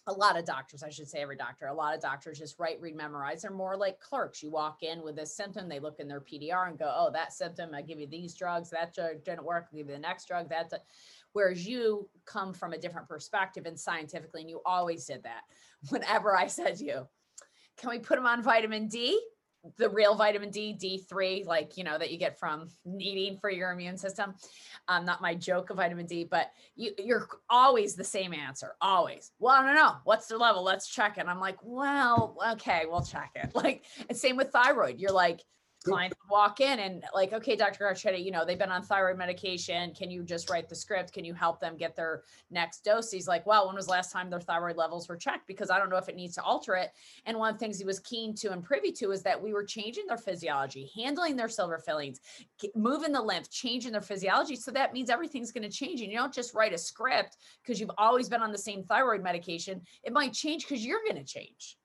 [0.08, 2.80] a lot of doctors, I should say every doctor, a lot of doctors just write,
[2.80, 3.42] read, memorize.
[3.42, 4.42] They're more like clerks.
[4.42, 7.32] You walk in with a symptom, they look in their PDR and go, oh, that
[7.32, 10.26] symptom, I give you these drugs, that drug didn't work, I'll give you the next
[10.26, 10.72] drug, that.
[11.34, 15.42] Whereas you come from a different perspective and scientifically, and you always did that.
[15.88, 17.06] Whenever I said you,
[17.78, 19.20] can we put them on vitamin D?
[19.78, 20.76] the real vitamin D,
[21.10, 24.34] D3, like, you know, that you get from needing for your immune system.
[24.88, 29.30] Um, not my joke of vitamin D, but you, you're always the same answer, always.
[29.38, 29.94] Well, I don't know.
[30.04, 30.64] What's the level?
[30.64, 31.26] Let's check it.
[31.26, 33.50] I'm like, well, okay, we'll check it.
[33.62, 34.98] Like, and same with thyroid.
[34.98, 35.40] You're like,
[35.82, 37.84] clients walk in and like, okay, Dr.
[37.84, 39.92] Carchedi, you know, they've been on thyroid medication.
[39.92, 41.12] Can you just write the script?
[41.12, 43.10] Can you help them get their next dose?
[43.10, 45.46] He's like, well, when was the last time their thyroid levels were checked?
[45.46, 46.92] Because I don't know if it needs to alter it.
[47.26, 49.52] And one of the things he was keen to and privy to is that we
[49.52, 52.20] were changing their physiology, handling their silver fillings,
[52.74, 54.56] moving the lymph, changing their physiology.
[54.56, 56.00] So that means everything's going to change.
[56.00, 59.22] And you don't just write a script because you've always been on the same thyroid
[59.22, 59.82] medication.
[60.02, 61.76] It might change because you're going to change.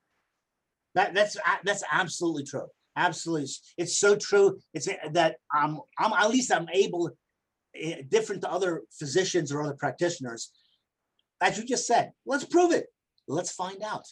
[0.95, 2.67] That, that's that's absolutely true.
[2.97, 4.60] Absolutely, it's so true.
[4.73, 7.12] It's that I'm, I'm at least I'm able,
[7.75, 10.51] eh, different to other physicians or other practitioners.
[11.39, 12.88] As you just said, let's prove it.
[13.27, 14.05] Let's find out,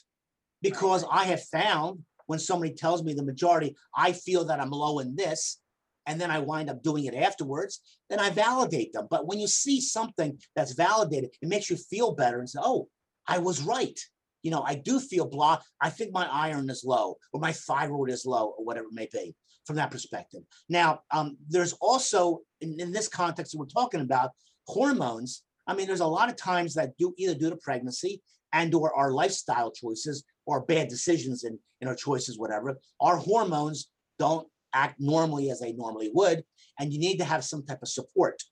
[0.61, 4.99] because I have found when somebody tells me the majority, I feel that I'm low
[4.99, 5.59] in this,
[6.05, 9.07] and then I wind up doing it afterwards, then I validate them.
[9.09, 12.87] But when you see something that's validated, it makes you feel better and say, oh,
[13.27, 13.99] I was right
[14.45, 15.57] you know, I do feel blah.
[15.81, 19.09] I think my iron is low or my thyroid is low or whatever it may
[19.11, 20.43] be from that perspective.
[20.69, 24.29] Now, um, there's also in, in this context that we're talking about
[24.67, 25.41] hormones.
[25.65, 28.21] I mean, there's a lot of times that do either due to pregnancy
[28.53, 33.89] and or our lifestyle choices or bad decisions in, in our choices, whatever, our hormones
[34.19, 36.43] don't act normally as they normally would.
[36.79, 38.43] And you need to have some type of support.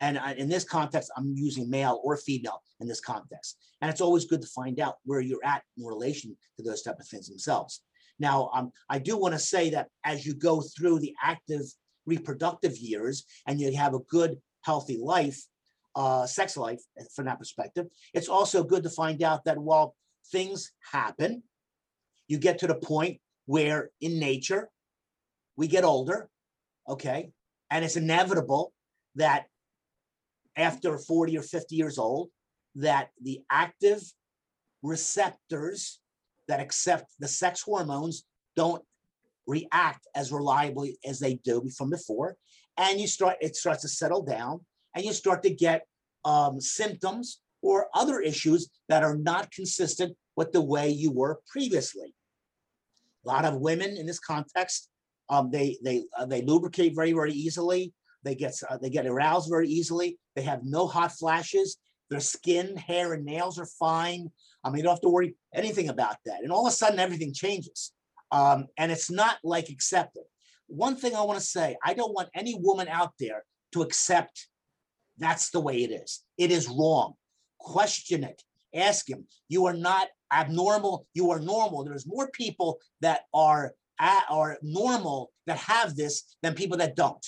[0.00, 3.56] And in this context, I'm using male or female in this context.
[3.80, 6.98] And it's always good to find out where you're at in relation to those type
[7.00, 7.82] of things themselves.
[8.18, 11.62] Now, um, I do want to say that as you go through the active
[12.06, 15.40] reproductive years and you have a good, healthy life,
[15.94, 19.94] uh, sex life uh, from that perspective, it's also good to find out that while
[20.32, 21.42] things happen,
[22.28, 24.68] you get to the point where in nature,
[25.56, 26.28] we get older,
[26.88, 27.30] okay?
[27.70, 28.72] And it's inevitable
[29.14, 29.46] that
[30.56, 32.30] after 40 or 50 years old
[32.76, 34.02] that the active
[34.82, 36.00] receptors
[36.48, 38.82] that accept the sex hormones don't
[39.46, 42.36] react as reliably as they do from before
[42.76, 44.60] and you start it starts to settle down
[44.94, 45.86] and you start to get
[46.24, 52.12] um, symptoms or other issues that are not consistent with the way you were previously
[53.24, 54.88] a lot of women in this context
[55.28, 57.92] um, they they uh, they lubricate very very easily
[58.26, 60.18] they get uh, they get aroused very easily.
[60.34, 61.76] They have no hot flashes.
[62.10, 64.30] Their skin, hair, and nails are fine.
[64.62, 66.42] I mean, you don't have to worry anything about that.
[66.42, 67.92] And all of a sudden, everything changes,
[68.32, 70.24] um, and it's not like accepted.
[70.68, 74.48] One thing I want to say: I don't want any woman out there to accept
[75.18, 76.24] That's the way it is.
[76.38, 77.14] It is wrong.
[77.58, 78.42] Question it.
[78.74, 79.26] Ask him.
[79.48, 81.06] You are not abnormal.
[81.14, 81.84] You are normal.
[81.84, 87.24] There's more people that are are normal that have this than people that don't.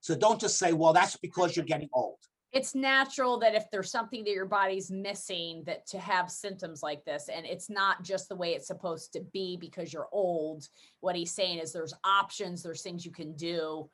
[0.00, 2.18] So don't just say, well, that's because you're getting old.
[2.52, 7.04] It's natural that if there's something that your body's missing that to have symptoms like
[7.04, 10.66] this and it's not just the way it's supposed to be because you're old.
[11.00, 13.88] What he's saying is there's options, there's things you can do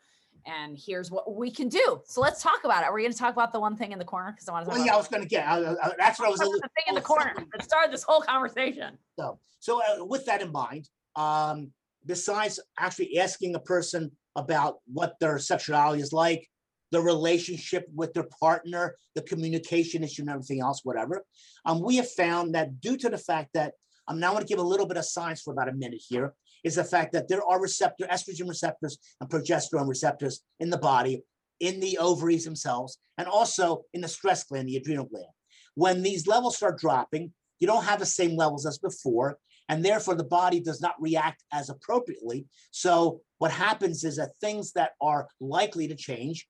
[0.47, 2.01] and here's what we can do.
[2.07, 2.87] So let's talk about it.
[2.87, 4.33] Are we going to talk about the one thing in the corner?
[4.33, 4.71] Because I want to.
[4.71, 5.47] Well, yeah, I was going to get.
[5.47, 6.39] I, I, that's what I was.
[6.39, 8.97] the thing in the corner that started this whole conversation.
[9.19, 11.73] So, so uh, with that in mind, um,
[12.05, 16.49] besides actually asking a person about what their sexuality is like,
[16.93, 21.25] the relationship with their partner, the communication issue, and everything else, whatever,
[21.65, 23.75] um, we have found that due to the fact that
[24.09, 26.35] I'm now going to give a little bit of science for about a minute here
[26.63, 31.23] is the fact that there are receptor estrogen receptors and progesterone receptors in the body,
[31.61, 35.27] in the ovaries themselves, and also in the stress gland, the adrenal gland.
[35.75, 40.15] When these levels start dropping, you don't have the same levels as before, and therefore
[40.15, 42.47] the body does not react as appropriately.
[42.71, 46.47] So what happens is that things that are likely to change,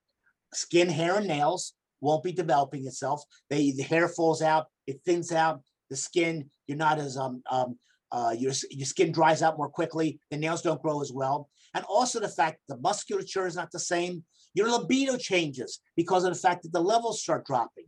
[0.57, 3.23] skin, hair, and nails, won't be developing itself.
[3.51, 7.79] They the hair falls out, it thins out, the skin, you're not as um, um
[8.13, 11.49] uh, your, your skin dries out more quickly, the nails don't grow as well.
[11.75, 14.25] And also the fact the musculature is not the same.
[14.55, 17.85] Your libido changes because of the fact that the levels start dropping.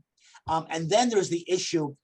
[0.48, 1.94] Um, and then there's the issue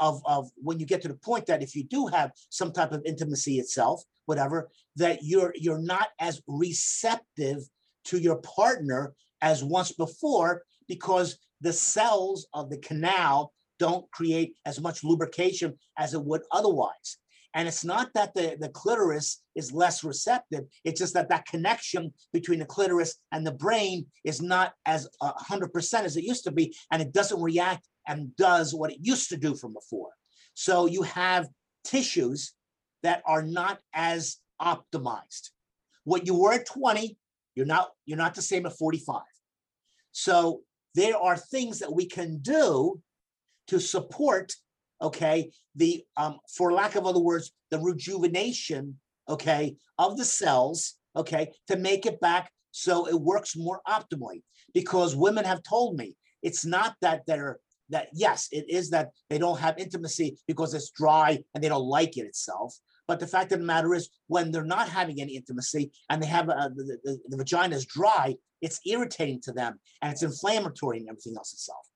[0.00, 2.92] of, of when you get to the point that if you do have some type
[2.92, 7.58] of intimacy itself, whatever, that you're you're not as receptive
[8.06, 14.80] to your partner as once before because the cells of the canal don't create as
[14.80, 17.18] much lubrication as it would otherwise.
[17.54, 20.64] And it's not that the, the clitoris is less receptive.
[20.84, 25.32] It's just that that connection between the clitoris and the brain is not as uh,
[25.32, 26.76] 100% as it used to be.
[26.92, 30.10] And it doesn't react and does what it used to do from before.
[30.54, 31.48] So you have
[31.84, 32.52] tissues
[33.02, 35.50] that are not as optimized.
[36.04, 37.16] What you were at 20,
[37.58, 39.20] you're not, you're not the same at 45.
[40.12, 40.60] So
[40.94, 43.02] there are things that we can do
[43.66, 44.54] to support
[45.00, 51.52] okay, the, um, for lack of other words, the rejuvenation, okay, of the cells, okay,
[51.68, 54.42] to make it back so it works more optimally.
[54.74, 57.58] Because women have told me it's not that they're
[57.90, 61.86] that yes, it is that they don't have intimacy because it's dry and they don't
[61.86, 62.76] like it itself.
[63.08, 66.26] But the fact of the matter is, when they're not having any intimacy and they
[66.26, 70.98] have uh, the, the, the vagina is dry, it's irritating to them and it's inflammatory
[70.98, 71.86] and everything else itself.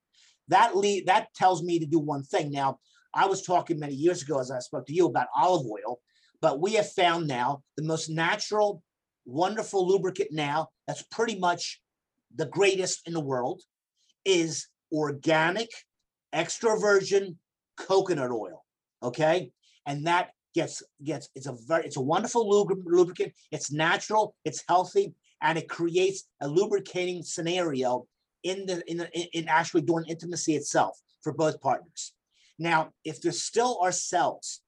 [0.47, 2.51] That lead that tells me to do one thing.
[2.51, 2.79] Now,
[3.13, 5.99] I was talking many years ago, as I spoke to you, about olive oil,
[6.41, 8.83] but we have found now the most natural,
[9.25, 11.79] wonderful lubricant now that's pretty much
[12.35, 13.61] the greatest in the world
[14.25, 15.69] is organic,
[16.33, 17.37] extra virgin
[17.77, 18.65] coconut oil.
[19.01, 19.51] Okay.
[19.85, 25.13] And that gets gets it's a very it's a wonderful lubricant it's natural it's healthy
[25.41, 28.05] and it creates a lubricating scenario
[28.43, 32.13] in the in the, in actually during intimacy itself for both partners
[32.59, 34.61] now, if there still are cells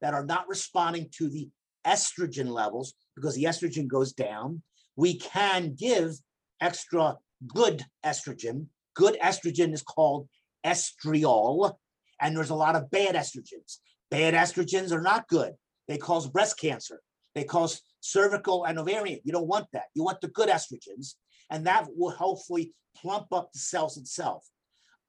[0.00, 1.48] that are not responding to the
[1.86, 4.62] estrogen levels because the estrogen goes down,
[4.96, 6.14] we can give
[6.60, 8.66] extra good estrogen.
[8.94, 10.28] Good estrogen is called
[10.64, 11.74] estriol,
[12.20, 13.78] and there's a lot of bad estrogens.
[14.10, 15.52] Bad estrogens are not good.
[15.86, 17.00] They cause breast cancer.
[17.34, 19.20] They cause cervical and ovarian.
[19.24, 19.84] You don't want that.
[19.94, 21.14] You want the good estrogens,
[21.50, 24.44] and that will hopefully plump up the cells itself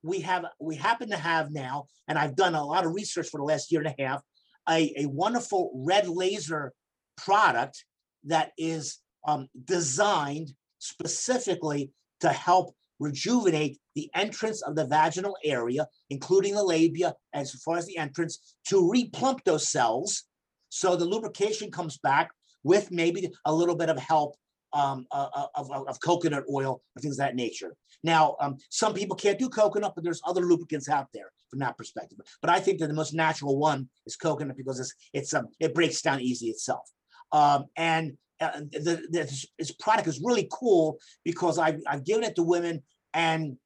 [0.04, 3.38] we have we happen to have now, and I've done a lot of research for
[3.38, 4.22] the last year and a half,
[4.70, 6.74] a, a wonderful red laser
[7.18, 7.86] product
[8.26, 16.56] that is um, designed specifically to help rejuvenate the entrance of the vaginal area, including
[16.56, 20.24] the labia, as far as the entrance, to replump those cells
[20.70, 22.32] so the lubrication comes back
[22.64, 24.36] with maybe a little bit of help
[24.74, 27.76] um, uh, uh, of, of, of, coconut oil and things of that nature.
[28.04, 31.76] Now, um, some people can't do coconut, but there's other lubricants out there from that
[31.76, 32.20] perspective.
[32.40, 35.74] But I think that the most natural one is coconut because it's it's um, it
[35.74, 36.88] breaks down easy itself.
[37.32, 42.44] Um, and uh, the, this product is really cool because I've, I've given it to
[42.44, 42.84] women
[43.14, 43.58] and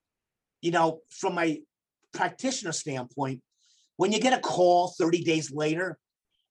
[0.61, 1.59] you know from my
[2.13, 3.41] practitioner standpoint
[3.97, 5.97] when you get a call 30 days later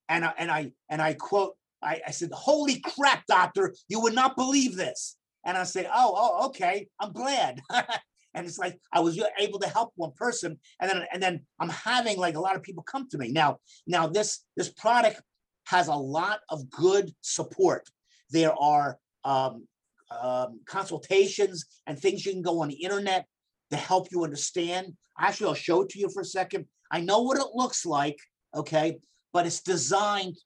[0.08, 4.14] and I, and I and I quote I, I said, Holy crap, doctor, you would
[4.14, 5.16] not believe this.
[5.44, 7.60] And I say, Oh, oh, okay, I'm glad.
[8.34, 11.68] and it's like I was able to help one person, and then and then I'm
[11.68, 13.58] having like a lot of people come to me now.
[13.86, 15.20] Now this this product
[15.66, 17.88] has a lot of good support.
[18.32, 19.66] There are um,
[20.10, 23.26] um, consultations and things you can go on the internet
[23.70, 24.94] to help you understand.
[25.18, 26.66] Actually, I'll show it to you for a second.
[26.90, 28.18] I know what it looks like,
[28.54, 28.98] okay,
[29.32, 30.36] but it's designed.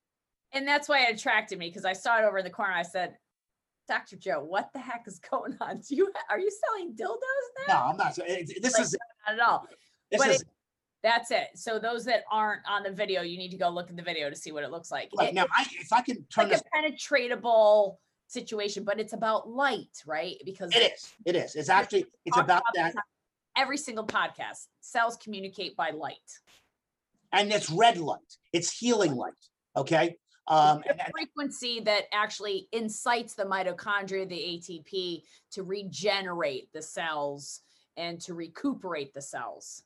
[0.53, 2.73] And that's why it attracted me because I saw it over in the corner.
[2.73, 3.15] I said,
[3.89, 4.17] Dr.
[4.17, 5.81] Joe, what the heck is going on?
[5.89, 7.75] Do you are you selling dildos now?
[7.75, 7.91] No.
[7.91, 8.19] I'm not.
[8.19, 9.67] it- This Like, is Not at all.
[10.11, 10.45] this but is
[11.07, 11.51] That's it.
[11.55, 14.29] So those that aren't on the video, you need to go look at the video
[14.29, 15.09] to see what it looks like.
[15.17, 15.47] right It- now.
[15.57, 17.97] I, if I can turn like a penetratable
[18.27, 20.35] situation, but it's about light, right?
[20.45, 21.13] Because it is.
[21.25, 21.55] It is.
[21.55, 22.07] It's actually.
[22.25, 22.93] It's about that,
[23.57, 24.67] every single podcast.
[24.81, 26.17] Cells communicate by light.
[27.33, 28.37] and it's red light.
[28.53, 29.33] It's healing light.
[29.77, 30.17] Okay.
[30.49, 37.61] Um, and, and- frequency that actually incites the mitochondria, the ATP, to regenerate the cells
[37.97, 39.85] and to recuperate the cells.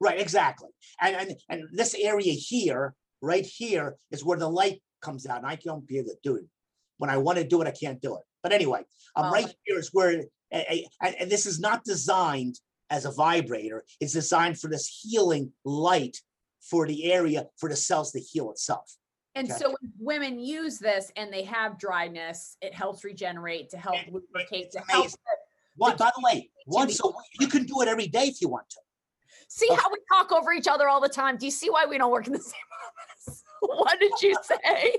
[0.00, 0.20] Right.
[0.20, 0.68] Exactly.
[1.00, 5.38] And and and this area here, right here, is where the light comes out.
[5.38, 6.44] And I can't be able to do it.
[6.98, 8.22] When I want to do it, I can't do it.
[8.42, 8.80] But anyway,
[9.16, 12.58] um, Well, right here is where, and, this is not designed
[12.90, 13.84] as a vibrator.
[14.00, 16.16] It's designed for this healing light
[16.60, 18.96] for the area for the cells to heal itself.
[19.34, 19.58] And Okay.
[19.58, 24.72] so when women use this and they have dryness, it helps regenerate to help lubricate,
[24.72, 25.08] to help.
[25.76, 28.48] One, by the way, once a week, you can do it every day if you
[28.48, 28.80] want to.
[29.48, 31.36] See how we talk over each other all the time?
[31.36, 32.52] Do you see why we don't work in the same
[33.26, 33.42] office?
[33.60, 34.96] what did you say?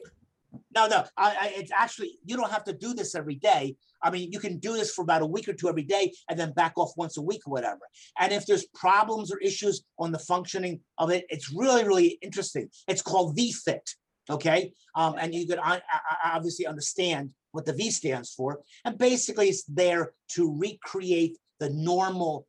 [0.75, 3.75] No, no, I, I, it's actually, you don't have to do this every day.
[4.03, 6.39] I mean, you can do this for about a week or two every day and
[6.39, 7.81] then back off once a week or whatever.
[8.19, 12.69] And if there's problems or issues on the functioning of it, it's really, really interesting.
[12.87, 13.95] It's called VFit.
[14.29, 14.73] Okay.
[14.95, 15.81] Um, and you could I,
[16.23, 18.59] I obviously understand what the V stands for.
[18.85, 22.45] And basically, it's there to recreate the normal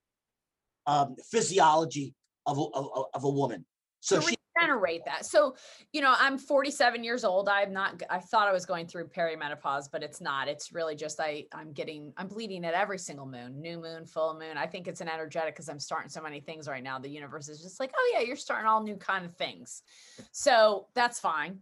[0.87, 2.14] um, physiology
[2.47, 3.64] of a, of, a- of a woman.
[4.01, 5.26] So to she, regenerate that.
[5.26, 5.57] So,
[5.93, 7.49] you know, I'm 47 years old.
[7.49, 10.49] I'm not, I thought I was going through perimenopause, but it's not.
[10.49, 14.35] It's really just I, I'm getting, I'm bleeding at every single moon, new moon, full
[14.35, 14.57] moon.
[14.57, 16.99] I think it's an energetic because I'm starting so many things right now.
[16.99, 19.83] The universe is just like, oh yeah, you're starting all new kind of things.
[20.33, 21.61] So that's fine.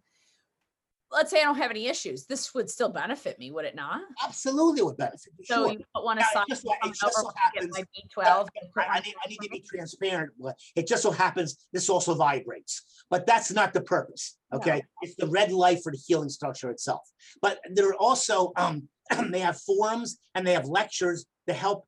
[1.10, 2.26] Let's say I don't have any issues.
[2.26, 4.02] This would still benefit me, would it not?
[4.24, 5.44] absolutely would benefit you.
[5.44, 5.72] So sure.
[5.72, 8.48] you put one Now, it just it just so happens- my B12.
[8.60, 10.32] and I, I need, I need to be transparent.
[10.76, 14.36] It just so happens this also vibrates, but that's not the purpose.
[14.52, 14.58] No.
[14.58, 17.02] Okay, it's the red light for the healing structure itself.
[17.40, 18.88] But there are also um,
[19.30, 21.86] they have forums and they have lectures to help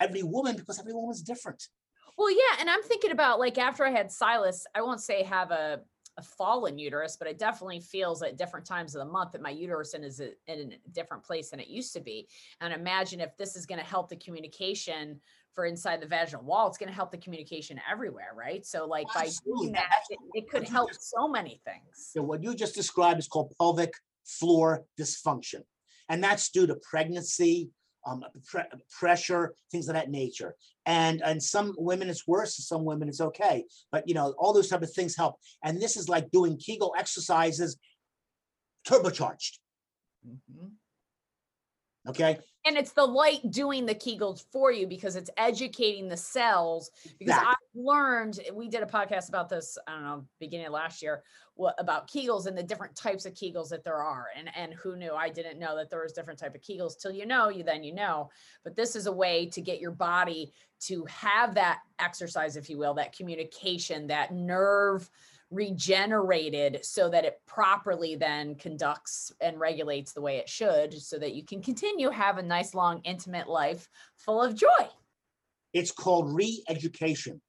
[0.00, 1.62] every woman because every woman's different.
[2.18, 5.50] Well, yeah, and I'm thinking about like after I had Silas, I won't say have
[5.50, 5.80] a,
[6.18, 9.50] a fallen uterus, but it definitely feels at different times of the month that my
[9.50, 12.26] uterus is in a different place than it used to be.
[12.60, 15.20] And imagine if this is going to help the communication
[15.52, 18.64] for inside the vaginal wall, it's going to help the communication everywhere, right?
[18.64, 22.10] So like by doing That- that, it, it could help just- so many things.
[22.12, 23.92] So what you just described is called pelvic
[24.24, 25.62] floor dysfunction,
[26.08, 27.70] and that's due to pregnancy,
[28.06, 30.54] um, pre- pressure, things of that nature.
[30.86, 33.64] And and some women it's worse, some women it's okay.
[33.90, 35.36] But you know, all those type of things help.
[35.64, 37.76] And this is like doing Kegel exercises,
[38.88, 39.58] turbocharged.
[40.26, 40.72] Mhm.
[42.08, 46.90] Okay, And it's the light doing the Kegels for you because it's educating the cells.
[47.18, 47.48] Because Exactly.
[47.48, 51.22] I've learned, we did a podcast about this, I don't know, beginning of last year,
[51.54, 54.26] what about Kegels and the different types of Kegels that there are.
[54.36, 55.14] And and who knew?
[55.14, 57.82] I didn't know that there was different type of Kegels till you know, you then
[57.82, 58.30] you know.
[58.62, 62.78] But this is a way to get your body to have that exercise, if you
[62.78, 65.08] will, that communication, that nerve
[65.50, 71.34] regenerated so that it properly then conducts and regulates the way it should so that
[71.34, 74.88] you can continue have a nice long intimate life full of joy.
[75.72, 77.40] It's called re-education.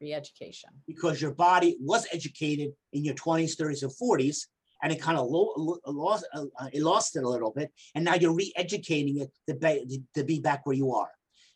[0.00, 0.70] Re-education.
[0.86, 4.46] Because your body was educated in your 20s, 30s, and 40s,
[4.82, 7.72] and it kind of lo- lo- lost uh, uh, it lost it a little bit,
[7.94, 11.10] and now you're re-educating it to be, to be back where you are.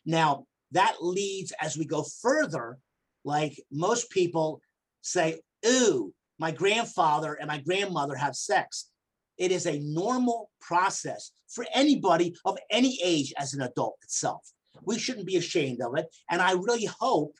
[0.05, 2.79] Now that leads as we go further,
[3.23, 4.61] like most people
[5.01, 8.89] say, "Ooh, my grandfather and my grandmother have sex."
[9.37, 14.51] It is a normal process for anybody of any age as an adult itself.
[14.83, 17.37] We shouldn't be ashamed of it, and I really hope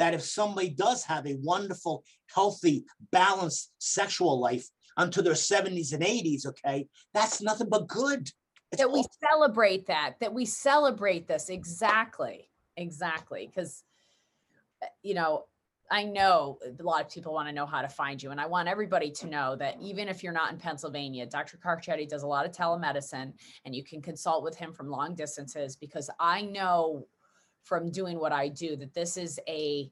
[0.00, 2.02] that if somebody does have a wonderful,
[2.34, 8.30] healthy, balanced sexual life until their 70s and 80s, okay, that's nothing but good.
[8.72, 13.82] It's that we celebrate that that we celebrate this exactly exactly because
[14.82, 15.44] uh, you know
[15.90, 18.40] i know eh, a lot of people want to know how to find you and
[18.40, 22.22] i want everybody to know that even if you're not in pennsylvania dr carchedi does
[22.22, 23.32] a lot of telemedicine
[23.64, 27.06] and you can consult with him from long distances because i know
[27.64, 29.90] from doing what i do that this is a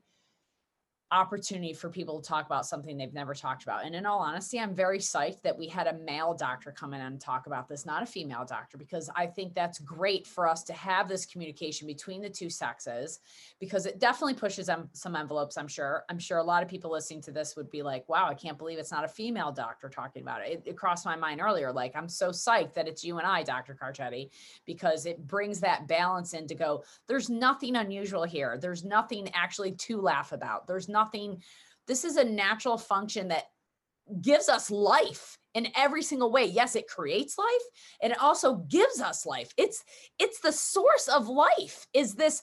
[1.11, 3.85] opportunity for people to talk about something they've never talked about.
[3.85, 7.01] And in all honesty, I'm very psyched that we had a male doctor come in
[7.01, 10.63] and talk about this, not a female doctor, because I think that's great for us
[10.65, 13.21] to have this communication between the two sexes,
[13.59, 16.05] because it definitely pushes some envelopes, I'm sure.
[16.11, 18.59] I'm sure a lot of people listening to this would be like, wow, I can't
[18.59, 20.53] believe it's not a female doctor talking about it.
[20.53, 21.73] It, it crossed my mind earlier.
[21.73, 23.75] Like, I'm so psyched that it's you and I, Dr.
[23.75, 24.29] Carchedi,
[24.67, 28.59] because it brings that balance in to go, there's nothing unusual here.
[28.61, 30.67] There's nothing actually to laugh about.
[30.67, 31.43] There's nothing nothing.
[31.87, 33.45] This is a natural function that
[34.21, 36.45] gives us life in every single way.
[36.47, 37.67] Yes, it creates life
[38.03, 39.51] and it also gives us life.
[39.57, 39.85] It's
[40.19, 42.43] it's the source of life is this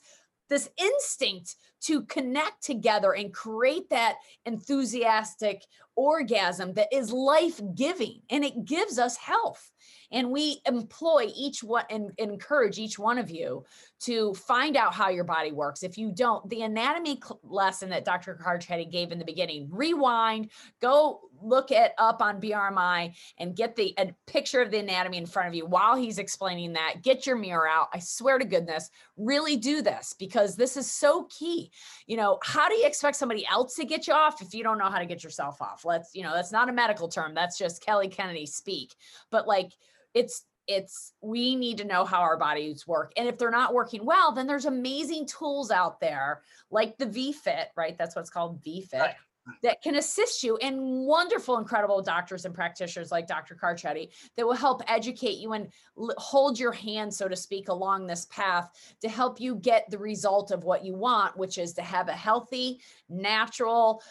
[0.49, 4.15] this instinct to connect together and create that
[4.45, 5.63] enthusiastic
[5.95, 9.71] orgasm that is life giving and it gives us health
[10.11, 13.63] and we employ each one and encourage each one of you
[14.01, 15.83] to find out how your body works.
[15.83, 18.39] If you don't, the anatomy lesson that Dr.
[18.41, 23.95] Carchedi gave in the beginning, rewind, go look it up on BRMI and get the
[24.25, 27.01] picture of the anatomy in front of you while he's explaining that.
[27.01, 27.89] Get your mirror out.
[27.93, 31.71] I swear to goodness, really do this because this is so key.
[32.07, 34.77] You know, how do you expect somebody else to get you off if you don't
[34.77, 35.85] know how to get yourself off?
[35.85, 37.33] Let's, you know, that's not a medical term.
[37.33, 38.93] That's just Kelly Kennedy speak.
[39.31, 39.71] But like
[40.13, 44.03] it's it's we need to know how our bodies work and if they're not working
[44.03, 48.99] well then there's amazing tools out there like the v-fit right that's what's called vfit
[48.99, 49.15] right.
[49.61, 54.55] That can assist you and wonderful incredible doctors and practitioners like dr carchedi that will
[54.55, 55.71] help educate you and
[56.17, 58.71] hold your hand so to speak along this path
[59.01, 62.13] to help you get the result of what you want which is to have a
[62.13, 64.01] healthy natural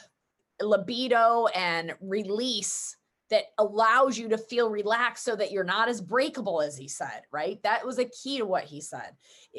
[0.63, 2.97] libido and release
[3.31, 7.23] that allows you to feel relaxed so that you're not as breakable as he said,
[7.33, 7.61] right?
[7.63, 9.11] That was a key to what he said.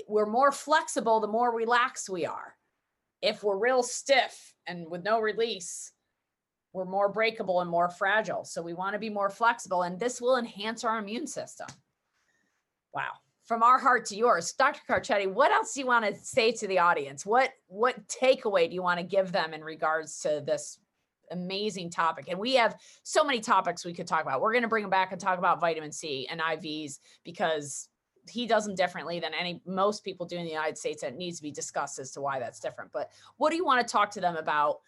[0.08, 2.56] We're more flexible the more relaxed we are.
[3.22, 5.92] If we're real stiff and with no release,
[6.74, 8.44] we're more breakable and more fragile.
[8.44, 11.68] So we want to be more flexible and this will enhance our immune system.
[12.94, 13.12] Wow.
[13.46, 14.82] From our heart to yours, Dr.
[14.90, 17.26] Carchedi, what else do you want to say to the audience?
[17.26, 20.80] What what takeaway do you want to give them in regards to this
[21.32, 22.26] amazing topic.
[22.30, 24.42] And we have so many topics we could talk about.
[24.42, 27.90] We're going to bring them back and talk about vitamin C and IVs because
[28.30, 31.02] he does them differently than any most people do in the United States.
[31.02, 32.92] That needs to be discussed as to why that's different.
[32.92, 34.80] But what do you want to talk to them about?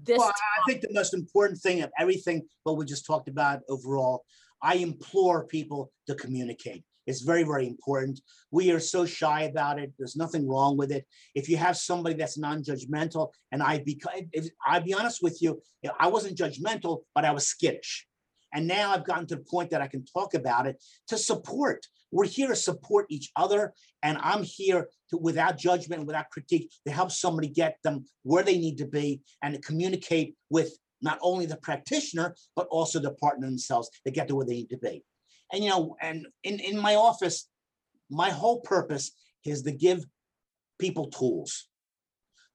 [0.00, 3.62] This well, I think the most important thing of everything what we just talked about
[3.68, 4.24] overall,
[4.62, 6.84] I implore people to communicate.
[7.08, 8.20] It's very, very important.
[8.50, 9.94] We are so shy about it.
[9.98, 11.06] There's nothing wrong with it.
[11.34, 14.00] If you have somebody that's non-judgmental, and I be,
[14.32, 15.62] if, I'll be honest with you,
[15.98, 18.06] I wasn't judgmental, but I was skittish.
[18.52, 21.86] And now I've gotten to the point that I can talk about it to support.
[22.10, 23.74] We're here to support each other.
[24.02, 28.58] And I'm here to, without judgment, without critique, to help somebody get them where they
[28.58, 33.46] need to be and to communicate with not only the practitioner, but also the partner
[33.46, 35.04] themselves to get to where they need to be.
[35.52, 37.48] And you know, and in, in my office,
[38.10, 39.12] my whole purpose
[39.44, 40.04] is to give
[40.78, 41.68] people tools.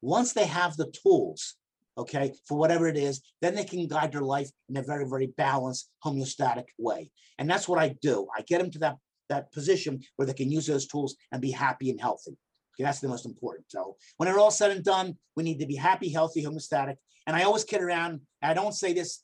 [0.01, 1.55] Once they have the tools,
[1.97, 5.27] okay, for whatever it is, then they can guide their life in a very, very
[5.37, 7.11] balanced, homeostatic way.
[7.37, 8.27] And that's what I do.
[8.35, 8.95] I get them to that,
[9.29, 12.37] that position where they can use those tools and be happy and healthy.
[12.75, 13.65] Okay, that's the most important.
[13.67, 16.95] So when it's all said and done, we need to be happy, healthy, homeostatic.
[17.27, 18.21] And I always kid around.
[18.41, 19.23] I don't say this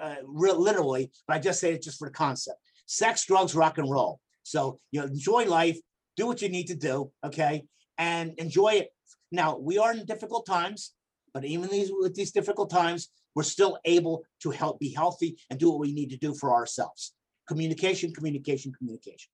[0.00, 3.90] uh, literally, but I just say it just for the concept sex, drugs, rock and
[3.90, 4.20] roll.
[4.42, 5.78] So you know, enjoy life,
[6.16, 7.64] do what you need to do, okay,
[7.98, 8.88] and enjoy it.
[9.32, 10.92] Now we are in difficult times,
[11.36, 15.60] but even these with these difficult times, we're still able to help be healthy and
[15.60, 17.12] do what we need to do for ourselves.
[17.46, 19.30] Communication, communication, communication.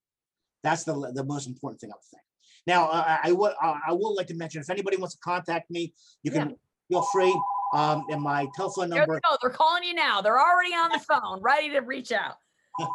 [0.64, 2.22] That's the the most important thing I would think.
[2.66, 5.94] Now, uh, I, would I will like to mention if anybody wants to contact me,
[6.24, 6.56] you can yeah.
[6.88, 7.40] feel free.
[7.72, 9.20] Um, and my telephone number.
[9.40, 10.20] They're calling you now.
[10.20, 12.34] They're already on the phone, ready to reach out.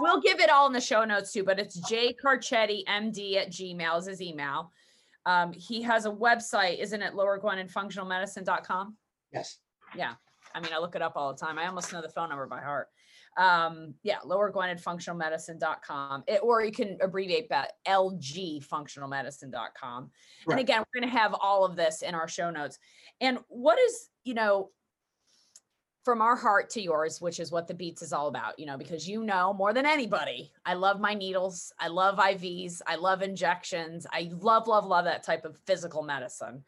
[0.00, 3.52] We'll give it all in the show notes too, but it's Jay Carchedi MD at
[3.52, 4.72] Gmail is his email.
[5.26, 7.14] Um, he has a website, isn't it?
[7.14, 8.96] Lower Gwynedd functionalmedicine.com.
[9.32, 9.58] Yes.
[9.96, 10.14] Yeah.
[10.54, 11.58] I mean, I look it up all the time.
[11.58, 12.88] I almost know the phone number by heart.
[13.36, 16.24] Um, yeah, lower Gwynedd functionalmedicine.com.
[16.28, 20.10] It, or you can abbreviate that LG functionalmedicine.com.
[20.46, 20.52] Right.
[20.52, 22.78] And again, we're going to have all of this in our show notes.
[23.20, 24.70] And what is, you know,
[26.04, 28.76] from our heart to yours, which is what the beats is all about, you know,
[28.76, 31.72] because you know more than anybody, I love my needles.
[31.78, 32.82] I love IVs.
[32.86, 34.06] I love injections.
[34.12, 36.62] I love, love, love that type of physical medicine.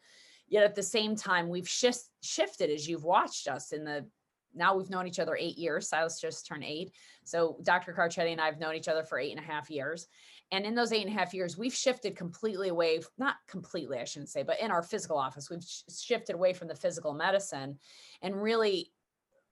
[0.49, 4.07] Yet at the same time, we've shift, shifted as you've watched us in the
[4.55, 5.87] now we've known each other eight years.
[5.87, 6.91] Silas just turned eight.
[7.23, 7.93] So Dr.
[7.93, 10.07] Carchedi and I have known each other for eight and a half years.
[10.51, 14.05] And in those eight and a half years, we've shifted completely away, not completely, I
[14.05, 17.77] shouldn't say, but in our physical office, we've shifted away from the physical medicine
[18.21, 18.91] and really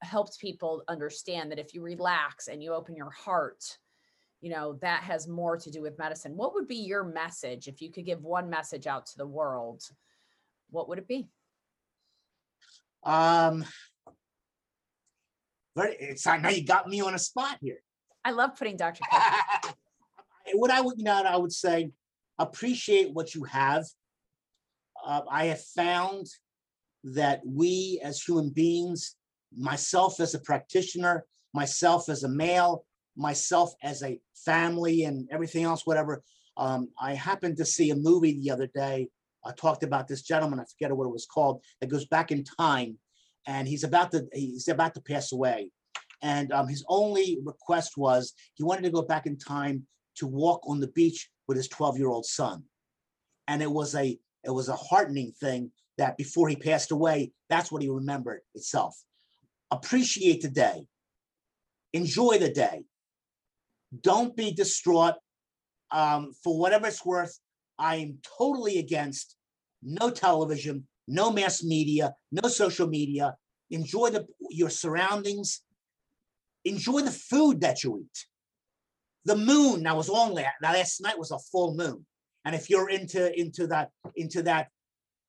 [0.02, 3.78] helped people understand that if you relax and you open your heart,
[4.42, 6.36] you know, that has more to do with medicine.
[6.36, 9.82] What would be your message if you could give one message out to the world?
[10.70, 11.28] What would it be?
[13.04, 13.66] Um,
[15.76, 17.80] very, it's now you got me on a spot here.
[18.24, 19.02] I love putting Dr.
[20.54, 21.92] what I would, you know, I would say,
[22.40, 23.86] appreciate what you have.
[25.06, 26.28] Uh, I have found
[27.04, 29.16] that we as human beings,
[29.58, 32.86] myself as a practitioner, myself as a male,
[33.16, 36.24] myself as a family, and everything else, whatever.
[36.58, 39.10] Um, I happened to see a movie the other day.
[39.46, 40.60] I talked about this gentleman.
[40.60, 41.62] I forget what it was called.
[41.80, 42.98] That goes back in time,
[43.48, 45.70] and he's about to he's about to pass away.
[46.22, 49.86] And um, his only request was he wanted to go back in time
[50.16, 52.64] to walk on the beach with his 12 year old son.
[53.48, 57.72] And it was a it was a heartening thing that before he passed away, that's
[57.72, 58.96] what he remembered itself.
[59.76, 60.88] Appreciate the day.
[61.94, 62.84] Enjoy the day.
[64.02, 65.16] Don't be distraught.
[65.92, 67.40] Um, for whatever it's worth,
[67.78, 69.36] I am totally against
[69.84, 73.36] no television, no mass media, no social media.
[73.70, 75.62] Enjoy the, your surroundings.
[76.64, 78.26] Enjoy the food that you eat.
[79.26, 82.06] The moon now was on last, last night was a full moon.
[82.46, 84.70] And if you're into into that into that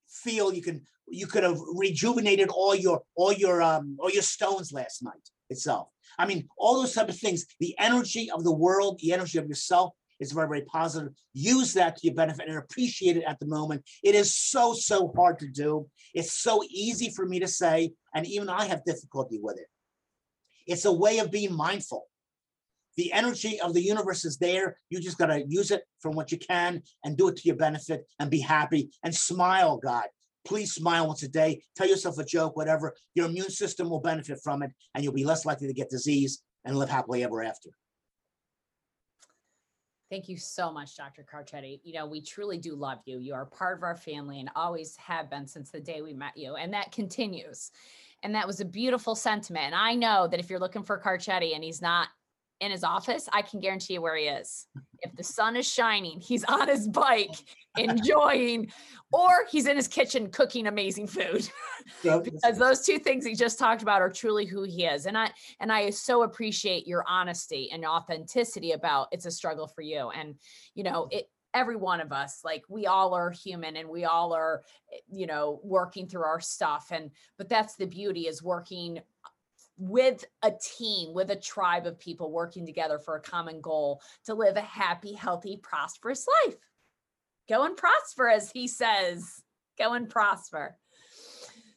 [0.08, 4.72] feel, you can you could have rejuvenated all your all your um all your stones
[4.72, 5.88] last night itself.
[6.18, 7.46] I mean, all those type of things.
[7.60, 11.12] The energy of the world, the energy of yourself is very, very positive.
[11.34, 13.84] Use that to your benefit and appreciate it at the moment.
[14.02, 15.88] It is so, so hard to do.
[16.14, 19.66] It's so easy for me to say, and even I have difficulty with it.
[20.66, 22.06] It's a way of being mindful.
[22.96, 24.78] The energy of the universe is there.
[24.88, 27.56] You just got to use it from what you can and do it to your
[27.56, 30.06] benefit and be happy and smile, God.
[30.46, 31.62] Please smile once a day.
[31.74, 32.94] Tell yourself a joke, whatever.
[33.14, 36.42] Your immune system will benefit from it and you'll be less likely to get disease
[36.64, 37.70] and live happily ever after.
[40.08, 41.26] Thank you so much, Dr.
[41.30, 41.80] Carchedi.
[41.82, 43.18] You know, we truly do love you.
[43.18, 46.36] You are part of our family and always have been since the day we met
[46.36, 47.72] you, and that continues.
[48.22, 49.66] And that was a beautiful sentiment.
[49.66, 52.08] And I know that if you're looking for Carchedi and he's not
[52.60, 54.66] in his office, I can guarantee you where he is.
[55.02, 57.34] If the sun is shining, he's on his bike
[57.76, 58.72] enjoying,
[59.12, 61.48] or he's in his kitchen cooking amazing food.
[62.02, 65.06] because those two things he just talked about are truly who he is.
[65.06, 65.30] And I
[65.60, 70.10] and I so appreciate your honesty and authenticity about it's a struggle for you.
[70.10, 70.36] And
[70.74, 74.34] you know, it every one of us like we all are human and we all
[74.34, 79.00] are eh, you know working through our stuff and but that's the beauty is working
[79.78, 84.34] with a team, with a tribe of people working together for a common goal to
[84.34, 86.56] live a happy, healthy, prosperous life.
[87.48, 89.42] Go and prosper, as he says.
[89.78, 90.76] Go and prosper.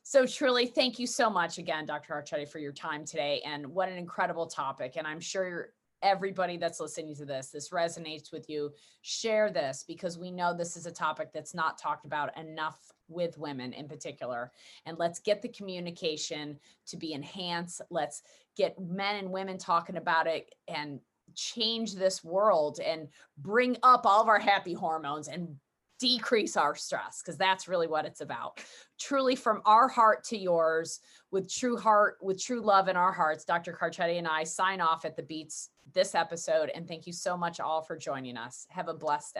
[0.03, 2.13] So truly, thank you so much again, Dr.
[2.13, 3.43] Carchedi, for your time today.
[3.45, 4.93] And what an incredible topic.
[4.95, 5.69] And I'm sure
[6.01, 8.71] everybody that's listening to this, this resonates with you.
[9.01, 12.79] Share this because we know this is a topic that's not talked about enough
[13.09, 14.51] with women in particular.
[14.85, 17.81] And let's get the communication to be enhanced.
[17.89, 18.23] Let's
[18.55, 20.99] get men and women talking about it and
[21.35, 23.07] change this world and
[23.37, 25.55] bring up all of our happy hormones and
[25.99, 28.63] decrease our stress because that's really what it's about.
[28.97, 31.01] Truly from our heart to yours
[31.31, 33.73] with true heart, with true love in our hearts, Dr.
[33.73, 36.71] Carchedi and I sign off at the Beats this episode.
[36.73, 38.65] And thank you so much all for joining us.
[38.69, 39.35] Have a blessed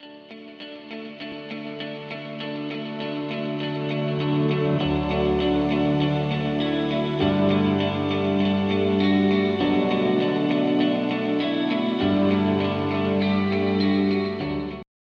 [0.00, 0.35] day.